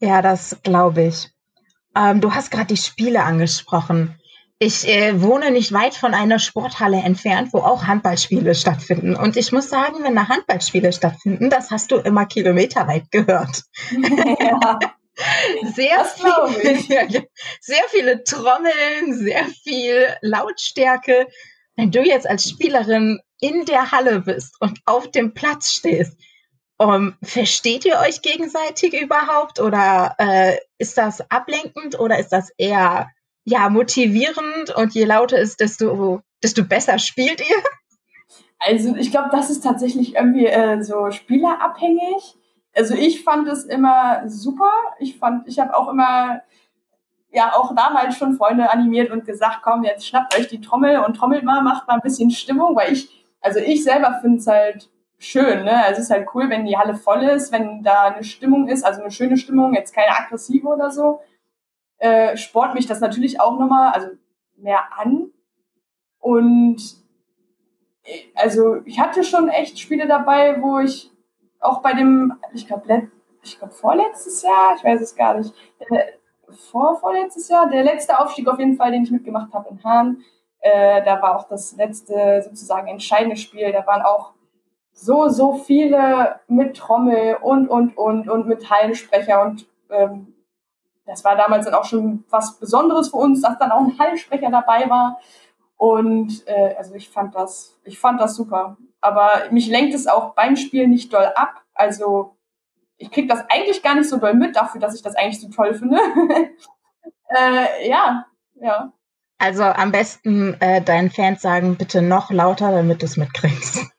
Ja, 0.00 0.22
das 0.22 0.58
glaube 0.62 1.04
ich. 1.04 1.30
Ähm, 1.96 2.20
du 2.20 2.34
hast 2.34 2.50
gerade 2.50 2.66
die 2.66 2.76
Spiele 2.76 3.22
angesprochen. 3.22 4.18
Ich 4.58 4.88
äh, 4.88 5.20
wohne 5.20 5.50
nicht 5.50 5.72
weit 5.72 5.94
von 5.94 6.14
einer 6.14 6.38
Sporthalle 6.38 6.98
entfernt, 6.98 7.52
wo 7.52 7.58
auch 7.58 7.86
Handballspiele 7.86 8.54
stattfinden. 8.54 9.14
Und 9.14 9.36
ich 9.36 9.52
muss 9.52 9.68
sagen, 9.68 10.02
wenn 10.02 10.16
da 10.16 10.28
Handballspiele 10.28 10.92
stattfinden, 10.92 11.50
das 11.50 11.70
hast 11.70 11.90
du 11.90 11.96
immer 11.96 12.26
kilometerweit 12.26 13.10
gehört. 13.10 13.64
Ja. 14.38 14.78
Sehr, 15.74 16.04
viel, 16.04 17.28
sehr 17.60 17.84
viele 17.88 18.24
Trommeln, 18.24 19.14
sehr 19.14 19.46
viel 19.62 20.14
Lautstärke. 20.20 21.26
Wenn 21.76 21.90
du 21.90 22.02
jetzt 22.02 22.28
als 22.28 22.48
Spielerin 22.48 23.20
in 23.40 23.64
der 23.64 23.92
Halle 23.92 24.20
bist 24.20 24.56
und 24.60 24.78
auf 24.84 25.10
dem 25.10 25.34
Platz 25.34 25.72
stehst, 25.72 26.18
um, 26.78 27.14
versteht 27.22 27.86
ihr 27.86 27.98
euch 28.00 28.20
gegenseitig 28.20 28.92
überhaupt 29.00 29.60
oder 29.60 30.14
äh, 30.18 30.58
ist 30.78 30.98
das 30.98 31.22
ablenkend 31.30 31.98
oder 31.98 32.18
ist 32.18 32.30
das 32.30 32.50
eher 32.58 33.10
ja 33.44 33.70
motivierend 33.70 34.74
und 34.74 34.94
je 34.94 35.04
lauter 35.04 35.38
ist, 35.38 35.60
desto 35.60 36.20
desto 36.42 36.64
besser 36.64 36.98
spielt 36.98 37.40
ihr? 37.40 37.62
Also 38.58 38.94
ich 38.96 39.10
glaube, 39.10 39.28
das 39.32 39.50
ist 39.50 39.62
tatsächlich 39.62 40.16
irgendwie 40.16 40.46
äh, 40.46 40.82
so 40.82 41.10
spielerabhängig 41.10 42.36
also 42.76 42.94
ich 42.94 43.24
fand 43.24 43.48
es 43.48 43.64
immer 43.64 44.28
super. 44.28 44.70
Ich 44.98 45.18
fand, 45.18 45.48
ich 45.48 45.58
habe 45.58 45.76
auch 45.76 45.88
immer 45.88 46.42
ja 47.32 47.52
auch 47.54 47.74
damals 47.74 48.16
schon 48.16 48.36
Freunde 48.36 48.70
animiert 48.70 49.10
und 49.10 49.24
gesagt, 49.24 49.60
komm, 49.62 49.84
jetzt 49.84 50.06
schnappt 50.06 50.38
euch 50.38 50.48
die 50.48 50.60
Trommel 50.60 50.98
und 50.98 51.14
trommelt 51.14 51.44
mal, 51.44 51.62
macht 51.62 51.88
mal 51.88 51.94
ein 51.94 52.00
bisschen 52.00 52.30
Stimmung, 52.30 52.76
weil 52.76 52.92
ich, 52.92 53.26
also 53.40 53.58
ich 53.58 53.82
selber 53.82 54.18
finde 54.20 54.38
es 54.38 54.46
halt 54.46 54.90
schön, 55.18 55.64
ne? 55.64 55.84
Also 55.84 56.00
es 56.00 56.06
ist 56.06 56.10
halt 56.10 56.28
cool, 56.34 56.48
wenn 56.50 56.66
die 56.66 56.76
Halle 56.76 56.94
voll 56.94 57.22
ist, 57.24 57.52
wenn 57.52 57.82
da 57.82 58.04
eine 58.04 58.24
Stimmung 58.24 58.68
ist, 58.68 58.84
also 58.84 59.00
eine 59.00 59.10
schöne 59.10 59.36
Stimmung, 59.36 59.74
jetzt 59.74 59.94
keine 59.94 60.16
aggressive 60.16 60.66
oder 60.66 60.90
so. 60.90 61.20
Äh, 61.98 62.36
sport 62.36 62.74
mich 62.74 62.86
das 62.86 63.00
natürlich 63.00 63.40
auch 63.40 63.58
nochmal, 63.58 63.92
also 63.92 64.08
mehr 64.56 64.80
an. 64.96 65.30
Und 66.18 66.82
äh, 68.04 68.18
also 68.34 68.76
ich 68.84 69.00
hatte 69.00 69.24
schon 69.24 69.48
echt 69.48 69.78
Spiele 69.78 70.06
dabei, 70.06 70.60
wo 70.60 70.78
ich 70.78 71.10
auch 71.60 71.82
bei 71.82 71.94
dem, 71.94 72.34
ich 72.52 72.66
glaube, 72.66 73.08
ich 73.42 73.58
glaube 73.58 73.72
vorletztes 73.72 74.42
Jahr, 74.42 74.74
ich 74.76 74.84
weiß 74.84 75.00
es 75.00 75.14
gar 75.14 75.38
nicht, 75.38 75.54
äh, 75.90 76.12
vor 76.70 76.96
vorletztes 76.96 77.48
Jahr, 77.48 77.68
der 77.68 77.84
letzte 77.84 78.18
Aufstieg 78.18 78.48
auf 78.48 78.58
jeden 78.58 78.76
Fall, 78.76 78.92
den 78.92 79.02
ich 79.02 79.10
mitgemacht 79.10 79.52
habe 79.52 79.68
in 79.70 79.82
Hahn, 79.82 80.22
äh, 80.60 81.02
da 81.04 81.20
war 81.20 81.36
auch 81.36 81.48
das 81.48 81.76
letzte 81.76 82.42
sozusagen 82.42 82.88
entscheidende 82.88 83.36
Spiel. 83.36 83.72
Da 83.72 83.86
waren 83.86 84.02
auch 84.02 84.32
so, 84.92 85.28
so 85.28 85.54
viele 85.54 86.40
mit 86.48 86.76
Trommel 86.76 87.36
und, 87.42 87.68
und, 87.68 87.96
und, 87.96 88.28
und 88.28 88.46
mit 88.46 88.70
Hallensprecher 88.70 89.42
und 89.42 89.66
ähm, 89.90 90.32
das 91.04 91.24
war 91.24 91.36
damals 91.36 91.66
dann 91.66 91.74
auch 91.74 91.84
schon 91.84 92.24
was 92.30 92.58
Besonderes 92.58 93.10
für 93.10 93.16
uns, 93.16 93.42
dass 93.42 93.58
dann 93.58 93.70
auch 93.70 93.80
ein 93.80 93.98
Hallensprecher 93.98 94.50
dabei 94.50 94.90
war. 94.90 95.20
Und 95.76 96.42
äh, 96.48 96.74
also 96.76 96.94
ich 96.94 97.08
fand 97.08 97.34
das, 97.34 97.78
ich 97.84 97.98
fand 97.98 98.20
das 98.20 98.34
super 98.34 98.76
aber 99.06 99.52
mich 99.52 99.68
lenkt 99.68 99.94
es 99.94 100.08
auch 100.08 100.34
beim 100.34 100.56
Spiel 100.56 100.88
nicht 100.88 101.12
doll 101.12 101.30
ab. 101.36 101.62
Also 101.74 102.36
ich 102.96 103.10
kriege 103.10 103.28
das 103.28 103.44
eigentlich 103.50 103.82
gar 103.82 103.94
nicht 103.94 104.08
so 104.08 104.16
doll 104.16 104.34
mit 104.34 104.56
dafür, 104.56 104.80
dass 104.80 104.96
ich 104.96 105.02
das 105.02 105.14
eigentlich 105.14 105.40
so 105.40 105.48
toll 105.48 105.74
finde. 105.74 105.96
äh, 107.28 107.88
ja, 107.88 108.26
ja. 108.56 108.92
Also 109.38 109.62
am 109.62 109.92
besten 109.92 110.54
äh, 110.60 110.82
deinen 110.82 111.10
Fans 111.10 111.40
sagen, 111.40 111.76
bitte 111.76 112.02
noch 112.02 112.30
lauter, 112.30 112.72
damit 112.72 113.02
du 113.02 113.06
es 113.06 113.16
mitkriegst. 113.16 113.86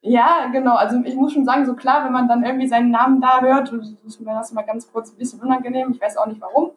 Ja, 0.00 0.46
genau. 0.52 0.76
Also 0.76 1.02
ich 1.04 1.16
muss 1.16 1.32
schon 1.32 1.44
sagen, 1.44 1.66
so 1.66 1.74
klar, 1.74 2.04
wenn 2.04 2.12
man 2.12 2.28
dann 2.28 2.44
irgendwie 2.44 2.68
seinen 2.68 2.92
Namen 2.92 3.20
da 3.20 3.40
hört, 3.40 3.72
ist 3.72 4.20
mir 4.20 4.32
das 4.32 4.52
immer 4.52 4.62
ganz 4.62 4.90
kurz 4.90 5.10
ein 5.10 5.18
bisschen 5.18 5.40
unangenehm. 5.40 5.90
Ich 5.90 6.00
weiß 6.00 6.16
auch 6.18 6.26
nicht 6.26 6.40
warum. 6.40 6.70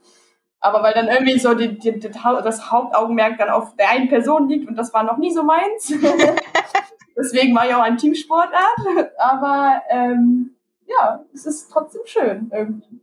Aber 0.60 0.82
weil 0.82 0.96
dann 0.96 1.08
irgendwie 1.08 1.38
so 1.38 1.54
die, 1.54 1.78
die, 1.78 2.00
das 2.00 2.72
Hauptaugenmerk 2.72 3.38
dann 3.38 3.50
auf 3.50 3.76
der 3.76 3.92
einen 3.92 4.10
Person 4.10 4.50
liegt 4.50 4.68
und 4.68 4.76
das 4.76 4.92
war 4.92 5.04
noch 5.04 5.18
nie 5.18 5.32
so 5.32 5.44
meins. 5.44 5.94
Deswegen 7.18 7.56
war 7.56 7.68
ja 7.68 7.80
auch 7.80 7.84
ein 7.84 7.98
Teamsportart. 7.98 8.80
Aber 9.18 9.82
ähm, 9.90 10.56
ja, 10.88 11.24
es 11.34 11.46
ist 11.46 11.70
trotzdem 11.72 12.02
schön 12.06 12.52
irgendwie. 12.54 13.02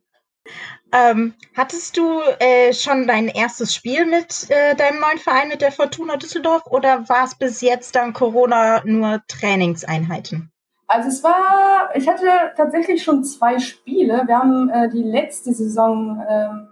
Ähm, 0.93 1.35
hattest 1.55 1.97
du 1.99 2.21
äh, 2.39 2.73
schon 2.73 3.07
dein 3.07 3.29
erstes 3.29 3.75
Spiel 3.75 4.07
mit 4.07 4.51
äh, 4.51 4.75
deinem 4.75 5.01
neuen 5.01 5.19
Verein, 5.19 5.49
mit 5.49 5.61
der 5.61 5.73
Fortuna 5.73 6.17
Düsseldorf, 6.17 6.67
oder 6.67 7.09
war 7.09 7.25
es 7.25 7.35
bis 7.35 7.61
jetzt 7.61 7.95
dann 7.95 8.15
Corona 8.15 8.83
nur 8.85 9.21
Trainingseinheiten? 9.29 10.51
Also 10.87 11.09
es 11.09 11.23
war, 11.23 11.91
ich 11.95 12.09
hatte 12.09 12.53
tatsächlich 12.57 13.05
schon 13.05 13.23
zwei 13.23 13.59
Spiele. 13.59 14.23
Wir 14.27 14.39
haben 14.39 14.71
äh, 14.71 14.89
die 14.89 15.03
letzte 15.03 15.53
Saison, 15.53 16.25
ähm, 16.27 16.69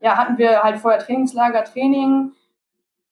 ja, 0.00 0.16
hatten 0.16 0.38
wir 0.38 0.62
halt 0.62 0.78
vorher 0.78 1.00
Trainingslager, 1.00 1.64
Training 1.64 2.32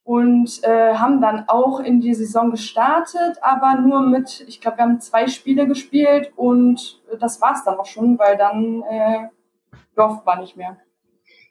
und 0.07 0.62
äh, 0.62 0.95
haben 0.95 1.21
dann 1.21 1.49
auch 1.49 1.81
in 1.81 2.01
die 2.01 2.14
Saison 2.14 2.53
gestartet, 2.53 3.38
aber 3.42 3.75
nur 3.75 4.01
mit, 4.03 4.45
ich 4.47 4.61
glaube, 4.61 4.79
wir 4.79 4.85
haben 4.85 5.01
zwei 5.01 5.27
Spiele 5.27 5.66
gespielt 5.66 6.33
und 6.37 7.03
das 7.19 7.40
war's 7.40 7.64
dann 7.64 7.77
auch 7.77 7.87
schon, 7.87 8.16
weil 8.16 8.37
dann 8.37 8.85
äh, 8.88 9.29
Dorf 9.97 10.25
war 10.25 10.40
nicht 10.40 10.57
mehr. 10.57 10.77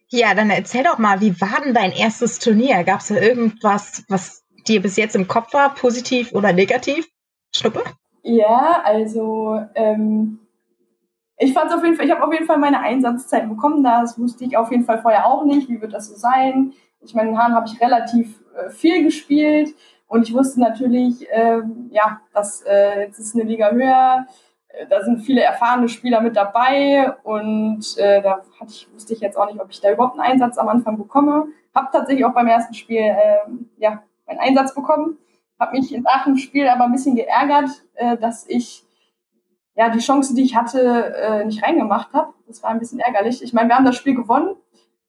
Ja, 0.07 0.33
dann 0.33 0.49
erzähl 0.49 0.83
doch 0.83 0.99
mal, 0.99 1.19
wie 1.19 1.39
war 1.41 1.61
denn 1.65 1.73
dein 1.73 1.91
erstes 1.91 2.39
Turnier? 2.39 2.85
Gab 2.85 3.01
es 3.01 3.09
da 3.09 3.15
irgendwas, 3.15 4.05
was 4.07 4.45
dir 4.65 4.81
bis 4.81 4.95
jetzt 4.95 5.17
im 5.17 5.27
Kopf 5.27 5.51
war, 5.53 5.75
positiv 5.75 6.31
oder 6.31 6.53
negativ? 6.53 7.09
Schnuppe? 7.53 7.83
Ja, 8.23 8.81
also 8.85 9.65
ähm, 9.75 10.39
ich 11.37 11.51
fand 11.51 11.73
auf 11.73 11.83
jeden 11.83 11.97
Fall, 11.97 12.05
ich 12.05 12.11
habe 12.13 12.23
auf 12.23 12.31
jeden 12.31 12.45
Fall 12.45 12.57
meine 12.57 12.79
Einsatzzeit 12.79 13.49
bekommen. 13.49 13.83
Das 13.83 14.17
wusste 14.17 14.45
ich 14.45 14.55
auf 14.55 14.71
jeden 14.71 14.85
Fall 14.85 15.01
vorher 15.01 15.25
auch 15.25 15.43
nicht. 15.43 15.67
Wie 15.67 15.81
wird 15.81 15.91
das 15.91 16.07
so 16.07 16.15
sein? 16.15 16.71
Ich 17.01 17.13
meine, 17.13 17.31
in 17.31 17.37
Hahn 17.37 17.53
habe 17.53 17.67
ich 17.67 17.81
relativ 17.81 18.39
äh, 18.55 18.69
viel 18.69 19.03
gespielt 19.03 19.75
und 20.07 20.27
ich 20.27 20.33
wusste 20.33 20.59
natürlich, 20.59 21.29
äh, 21.29 21.61
ja, 21.89 22.21
dass 22.33 22.61
äh, 22.61 23.01
jetzt 23.01 23.19
ist 23.19 23.35
eine 23.35 23.43
Liga 23.43 23.71
höher, 23.71 24.27
äh, 24.69 24.87
da 24.87 25.03
sind 25.03 25.21
viele 25.21 25.41
erfahrene 25.41 25.89
Spieler 25.89 26.21
mit 26.21 26.35
dabei 26.35 27.13
und 27.23 27.97
äh, 27.97 28.21
da 28.21 28.41
hatte 28.59 28.71
ich, 28.71 28.87
wusste 28.93 29.13
ich 29.13 29.19
jetzt 29.19 29.37
auch 29.37 29.47
nicht, 29.47 29.59
ob 29.59 29.69
ich 29.69 29.81
da 29.81 29.91
überhaupt 29.91 30.19
einen 30.19 30.31
Einsatz 30.31 30.57
am 30.57 30.69
Anfang 30.69 30.97
bekomme. 30.97 31.47
Habe 31.73 31.89
tatsächlich 31.91 32.25
auch 32.25 32.33
beim 32.33 32.47
ersten 32.47 32.73
Spiel 32.73 32.99
äh, 32.99 33.37
ja, 33.77 34.03
einen 34.27 34.39
Einsatz 34.39 34.73
bekommen. 34.73 35.17
Habe 35.59 35.77
mich 35.77 35.91
nach 35.91 36.25
dem 36.25 36.37
Spiel 36.37 36.67
aber 36.67 36.85
ein 36.85 36.91
bisschen 36.91 37.15
geärgert, 37.15 37.69
äh, 37.95 38.17
dass 38.17 38.47
ich 38.47 38.83
ja 39.75 39.89
die 39.89 39.99
Chance, 39.99 40.35
die 40.35 40.43
ich 40.43 40.55
hatte, 40.55 41.15
äh, 41.15 41.45
nicht 41.45 41.63
reingemacht 41.63 42.13
habe. 42.13 42.33
Das 42.47 42.63
war 42.63 42.69
ein 42.69 42.79
bisschen 42.79 42.99
ärgerlich. 42.99 43.41
Ich 43.43 43.53
meine, 43.53 43.69
wir 43.69 43.75
haben 43.75 43.85
das 43.85 43.95
Spiel 43.95 44.15
gewonnen. 44.15 44.55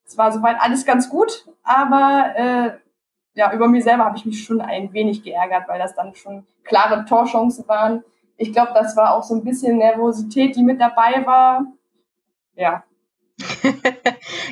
Es 0.05 0.17
war 0.17 0.33
soweit 0.33 0.57
alles 0.61 0.87
ganz 0.87 1.09
gut, 1.09 1.47
aber 1.65 2.33
äh, 2.37 2.71
ja, 3.37 3.53
über 3.53 3.69
mir 3.69 3.83
selber 3.83 4.07
habe 4.07 4.17
ich 4.17 4.25
mich 4.25 4.43
schon 4.43 4.61
ein 4.61 4.93
wenig 4.95 5.23
geärgert, 5.23 5.69
weil 5.69 5.79
das 5.79 5.95
dann 5.95 6.15
schon 6.15 6.47
klare 6.65 7.05
Torchancen 7.05 7.69
waren. 7.69 8.03
Ich 8.39 8.53
glaube, 8.53 8.73
das 8.75 8.97
war 8.97 9.15
auch 9.15 9.23
so 9.23 9.35
ein 9.35 9.45
bisschen 9.45 9.77
Nervosität, 9.77 10.57
die 10.57 10.63
mit 10.63 10.81
dabei 10.81 11.25
war. 11.27 11.67
Ja. 12.55 12.85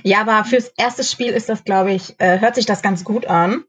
ja, 0.02 0.20
aber 0.20 0.44
fürs 0.44 0.68
erste 0.76 1.02
Spiel 1.02 1.32
ist 1.32 1.48
das, 1.48 1.64
glaube 1.64 1.92
ich, 1.92 2.20
äh, 2.20 2.40
hört 2.40 2.54
sich 2.54 2.66
das 2.66 2.82
ganz 2.82 3.04
gut 3.04 3.26
an. 3.26 3.64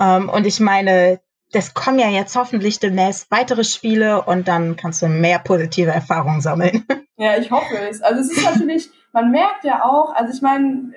Ähm, 0.00 0.28
und 0.28 0.44
ich 0.46 0.58
meine, 0.58 1.20
das 1.52 1.72
kommen 1.74 2.00
ja 2.00 2.08
jetzt 2.08 2.34
hoffentlich 2.34 2.80
demnächst 2.80 3.30
weitere 3.30 3.62
Spiele 3.62 4.22
und 4.22 4.48
dann 4.48 4.74
kannst 4.74 5.00
du 5.00 5.06
mehr 5.06 5.38
positive 5.38 5.90
Erfahrungen 5.90 6.40
sammeln. 6.40 6.84
Ja, 7.22 7.36
ich 7.36 7.50
hoffe 7.50 7.76
es. 7.76 8.00
Also 8.00 8.22
es 8.22 8.34
ist 8.34 8.46
natürlich, 8.46 8.88
man 9.12 9.30
merkt 9.30 9.64
ja 9.64 9.84
auch, 9.84 10.14
also 10.14 10.32
ich 10.32 10.40
meine, 10.40 10.90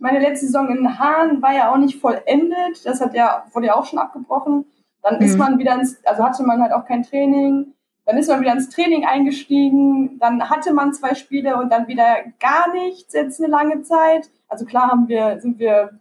meine 0.00 0.18
letzte 0.18 0.46
Saison 0.46 0.68
in 0.68 0.98
Hahn 0.98 1.40
war 1.40 1.54
ja 1.54 1.72
auch 1.72 1.76
nicht 1.76 2.00
vollendet. 2.00 2.84
Das 2.84 3.00
hat 3.00 3.14
ja, 3.14 3.44
wurde 3.52 3.68
ja 3.68 3.76
auch 3.76 3.84
schon 3.84 3.98
abgebrochen. 3.98 4.64
Dann 5.02 5.16
mhm. 5.16 5.22
ist 5.22 5.38
man 5.38 5.58
wieder 5.58 5.74
ins, 5.74 6.04
also 6.04 6.24
hatte 6.24 6.42
man 6.42 6.60
halt 6.60 6.72
auch 6.72 6.86
kein 6.86 7.02
Training. 7.02 7.74
Dann 8.06 8.16
ist 8.16 8.28
man 8.28 8.40
wieder 8.40 8.52
ins 8.52 8.70
Training 8.70 9.04
eingestiegen. 9.04 10.18
Dann 10.18 10.50
hatte 10.50 10.72
man 10.72 10.92
zwei 10.92 11.14
Spiele 11.14 11.56
und 11.56 11.70
dann 11.70 11.86
wieder 11.86 12.16
gar 12.40 12.72
nichts 12.72 13.12
jetzt 13.12 13.40
eine 13.40 13.50
lange 13.50 13.82
Zeit. 13.82 14.30
Also 14.48 14.64
klar 14.64 14.90
haben 14.90 15.06
wir, 15.06 15.38
sind 15.40 15.58
wir 15.58 16.00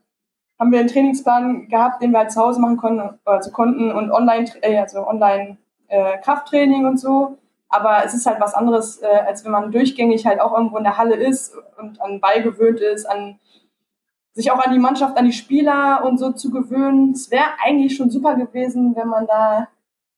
haben 0.58 0.72
wir 0.72 0.80
einen 0.80 0.90
Trainingsplan 0.90 1.70
gehabt, 1.70 2.04
den 2.04 2.12
wir 2.12 2.20
halt 2.20 2.32
zu 2.32 2.42
Hause 2.42 2.60
machen 2.60 2.78
konnten, 2.78 3.18
also 3.24 3.52
konnten 3.52 3.92
und 3.92 4.12
online, 4.12 4.46
äh, 4.62 4.78
also 4.78 5.08
online 5.08 5.58
äh, 5.88 6.18
Krafttraining 6.18 6.86
und 6.86 6.98
so. 6.98 7.38
Aber 7.70 8.04
es 8.04 8.14
ist 8.14 8.26
halt 8.26 8.42
was 8.42 8.56
anderes, 8.56 9.02
äh, 9.02 9.06
als 9.06 9.46
wenn 9.46 9.52
man 9.52 9.72
durchgängig 9.72 10.26
halt 10.26 10.42
auch 10.42 10.58
irgendwo 10.58 10.78
in 10.78 10.84
der 10.84 10.98
Halle 10.98 11.16
ist 11.16 11.56
und 11.78 12.02
an 12.02 12.20
Ball 12.20 12.42
gewöhnt 12.42 12.82
ist, 12.82 13.06
an 13.06 13.40
sich 14.40 14.52
auch 14.52 14.60
an 14.60 14.72
die 14.72 14.80
Mannschaft, 14.80 15.18
an 15.18 15.26
die 15.26 15.34
Spieler 15.34 16.06
und 16.06 16.18
so 16.18 16.32
zu 16.32 16.50
gewöhnen. 16.50 17.12
Es 17.12 17.30
wäre 17.30 17.44
eigentlich 17.62 17.98
schon 17.98 18.10
super 18.10 18.36
gewesen, 18.36 18.96
wenn 18.96 19.10
man 19.10 19.28
da, 19.28 19.68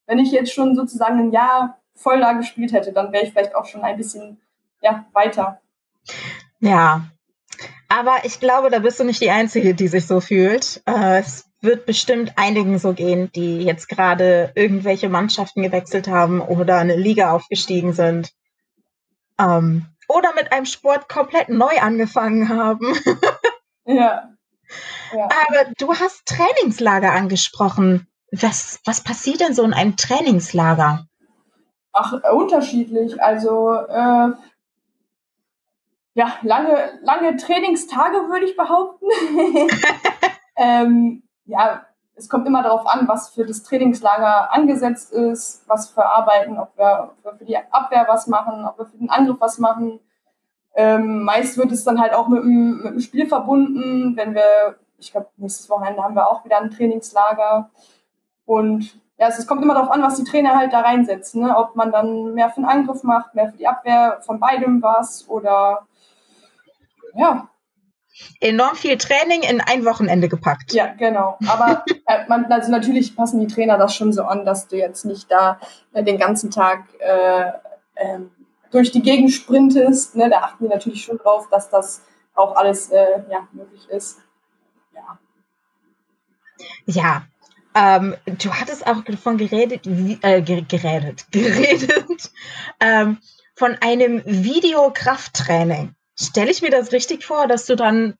wenn 0.05 0.19
ich 0.19 0.31
jetzt 0.31 0.53
schon 0.53 0.75
sozusagen 0.75 1.19
ein 1.19 1.31
Jahr 1.31 1.79
voll 1.95 2.19
da 2.19 2.33
gespielt 2.33 2.71
hätte, 2.71 2.93
dann 2.93 3.11
wäre 3.11 3.23
ich 3.23 3.31
vielleicht 3.31 3.55
auch 3.55 3.65
schon 3.65 3.81
ein 3.81 3.97
bisschen 3.97 4.39
ja, 4.81 5.05
weiter. 5.13 5.59
Ja, 6.59 7.05
aber 7.89 8.17
ich 8.23 8.39
glaube, 8.39 8.69
da 8.69 8.77
bist 8.77 8.99
du 8.99 9.03
nicht 9.03 9.21
die 9.21 9.31
Einzige, 9.31 9.73
die 9.73 9.87
sich 9.87 10.05
so 10.05 10.21
fühlt. 10.21 10.83
Äh, 10.85 11.19
es 11.19 11.49
wird 11.59 11.87
bestimmt 11.87 12.33
einigen 12.35 12.77
so 12.77 12.93
gehen, 12.93 13.31
die 13.33 13.63
jetzt 13.63 13.89
gerade 13.89 14.51
irgendwelche 14.53 15.09
Mannschaften 15.09 15.63
gewechselt 15.63 16.07
haben 16.07 16.41
oder 16.41 16.77
eine 16.77 16.95
Liga 16.95 17.31
aufgestiegen 17.31 17.93
sind. 17.93 18.33
Ähm, 19.39 19.87
oder 20.07 20.35
mit 20.35 20.51
einem 20.51 20.65
Sport 20.65 21.09
komplett 21.09 21.49
neu 21.49 21.79
angefangen 21.79 22.49
haben. 22.49 22.93
ja. 23.85 24.29
ja. 25.13 25.23
Aber 25.23 25.71
du 25.77 25.93
hast 25.93 26.25
Trainingslager 26.25 27.11
angesprochen. 27.11 28.07
Was, 28.31 28.79
was 28.85 29.03
passiert 29.03 29.41
denn 29.41 29.53
so 29.53 29.63
in 29.63 29.73
einem 29.73 29.97
Trainingslager? 29.97 31.05
Ach, 31.93 32.13
unterschiedlich. 32.31 33.21
Also 33.21 33.73
äh, 33.73 34.31
ja, 36.13 36.33
lange, 36.41 36.99
lange 37.03 37.37
Trainingstage, 37.37 38.29
würde 38.29 38.45
ich 38.45 38.57
behaupten. 38.57 39.05
ähm, 40.55 41.23
ja, 41.45 41.85
es 42.15 42.29
kommt 42.29 42.47
immer 42.47 42.63
darauf 42.63 42.85
an, 42.85 43.07
was 43.07 43.29
für 43.29 43.45
das 43.45 43.63
Trainingslager 43.63 44.53
angesetzt 44.53 45.11
ist, 45.11 45.63
was 45.67 45.89
für 45.89 46.05
Arbeiten, 46.05 46.57
ob 46.57 46.77
wir, 46.77 47.11
ob 47.17 47.23
wir 47.23 47.37
für 47.37 47.45
die 47.45 47.57
Abwehr 47.57 48.05
was 48.07 48.27
machen, 48.27 48.65
ob 48.65 48.77
wir 48.77 48.85
für 48.85 48.97
den 48.97 49.09
Angriff 49.09 49.37
was 49.39 49.57
machen. 49.57 49.99
Ähm, 50.75 51.23
meist 51.23 51.57
wird 51.57 51.71
es 51.71 51.83
dann 51.83 51.99
halt 51.99 52.13
auch 52.13 52.27
mit 52.27 52.43
dem, 52.43 52.77
mit 52.77 52.93
dem 52.93 52.99
Spiel 52.99 53.27
verbunden, 53.27 54.15
wenn 54.15 54.33
wir, 54.33 54.75
ich 54.97 55.11
glaube, 55.11 55.27
nächstes 55.37 55.69
Wochenende 55.69 56.01
haben 56.01 56.15
wir 56.15 56.29
auch 56.29 56.45
wieder 56.45 56.59
ein 56.59 56.71
Trainingslager. 56.71 57.69
Und 58.45 58.99
ja, 59.17 59.27
es, 59.27 59.37
es 59.37 59.47
kommt 59.47 59.61
immer 59.61 59.73
darauf 59.73 59.91
an, 59.91 60.01
was 60.01 60.15
die 60.15 60.23
Trainer 60.23 60.55
halt 60.55 60.73
da 60.73 60.79
reinsetzen. 60.79 61.43
Ne? 61.43 61.55
Ob 61.55 61.75
man 61.75 61.91
dann 61.91 62.33
mehr 62.33 62.49
für 62.49 62.61
den 62.61 62.65
Angriff 62.65 63.03
macht, 63.03 63.35
mehr 63.35 63.51
für 63.51 63.57
die 63.57 63.67
Abwehr, 63.67 64.19
von 64.25 64.39
beidem 64.39 64.81
was 64.81 65.27
oder 65.27 65.85
ja. 67.15 67.47
Enorm 68.39 68.75
viel 68.75 68.97
Training 68.97 69.43
in 69.43 69.61
ein 69.61 69.85
Wochenende 69.85 70.27
gepackt. 70.27 70.73
Ja, 70.73 70.87
genau. 70.87 71.37
Aber 71.47 71.83
äh, 72.07 72.25
man, 72.27 72.45
also 72.45 72.71
natürlich 72.71 73.15
passen 73.15 73.39
die 73.39 73.47
Trainer 73.47 73.77
das 73.77 73.95
schon 73.95 74.11
so 74.13 74.23
an, 74.23 74.45
dass 74.45 74.67
du 74.67 74.77
jetzt 74.77 75.05
nicht 75.05 75.31
da 75.31 75.59
äh, 75.93 76.03
den 76.03 76.17
ganzen 76.17 76.51
Tag 76.51 76.85
äh, 76.99 77.51
ähm, 77.95 78.31
durch 78.71 78.91
die 78.91 79.01
Gegend 79.01 79.31
sprintest. 79.31 80.15
Ne? 80.15 80.29
Da 80.29 80.39
achten 80.39 80.65
die 80.65 80.69
natürlich 80.69 81.03
schon 81.03 81.17
drauf, 81.17 81.47
dass 81.49 81.69
das 81.69 82.01
auch 82.33 82.55
alles 82.55 82.89
äh, 82.89 83.23
ja, 83.29 83.47
möglich 83.51 83.87
ist. 83.89 84.19
Ja. 84.95 85.19
Ja, 86.85 87.23
ähm, 87.73 88.15
du 88.25 88.53
hattest 88.53 88.85
auch 88.85 89.03
davon 89.03 89.37
geredet, 89.37 89.85
äh, 89.87 90.41
geredet, 90.41 91.25
geredet, 91.31 92.31
ähm, 92.79 93.17
von 93.55 93.77
einem 93.81 94.23
Videokrafttraining. 94.25 95.95
Stelle 96.19 96.51
ich 96.51 96.61
mir 96.61 96.71
das 96.71 96.91
richtig 96.91 97.23
vor, 97.23 97.47
dass 97.47 97.65
du 97.65 97.75
dann 97.75 98.15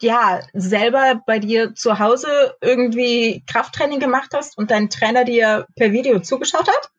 ja 0.00 0.40
selber 0.52 1.22
bei 1.26 1.38
dir 1.38 1.74
zu 1.74 1.98
Hause 1.98 2.56
irgendwie 2.60 3.44
Krafttraining 3.46 4.00
gemacht 4.00 4.30
hast 4.34 4.58
und 4.58 4.70
dein 4.70 4.90
Trainer 4.90 5.24
dir 5.24 5.66
per 5.76 5.92
Video 5.92 6.20
zugeschaut 6.20 6.68
hat? 6.68 6.90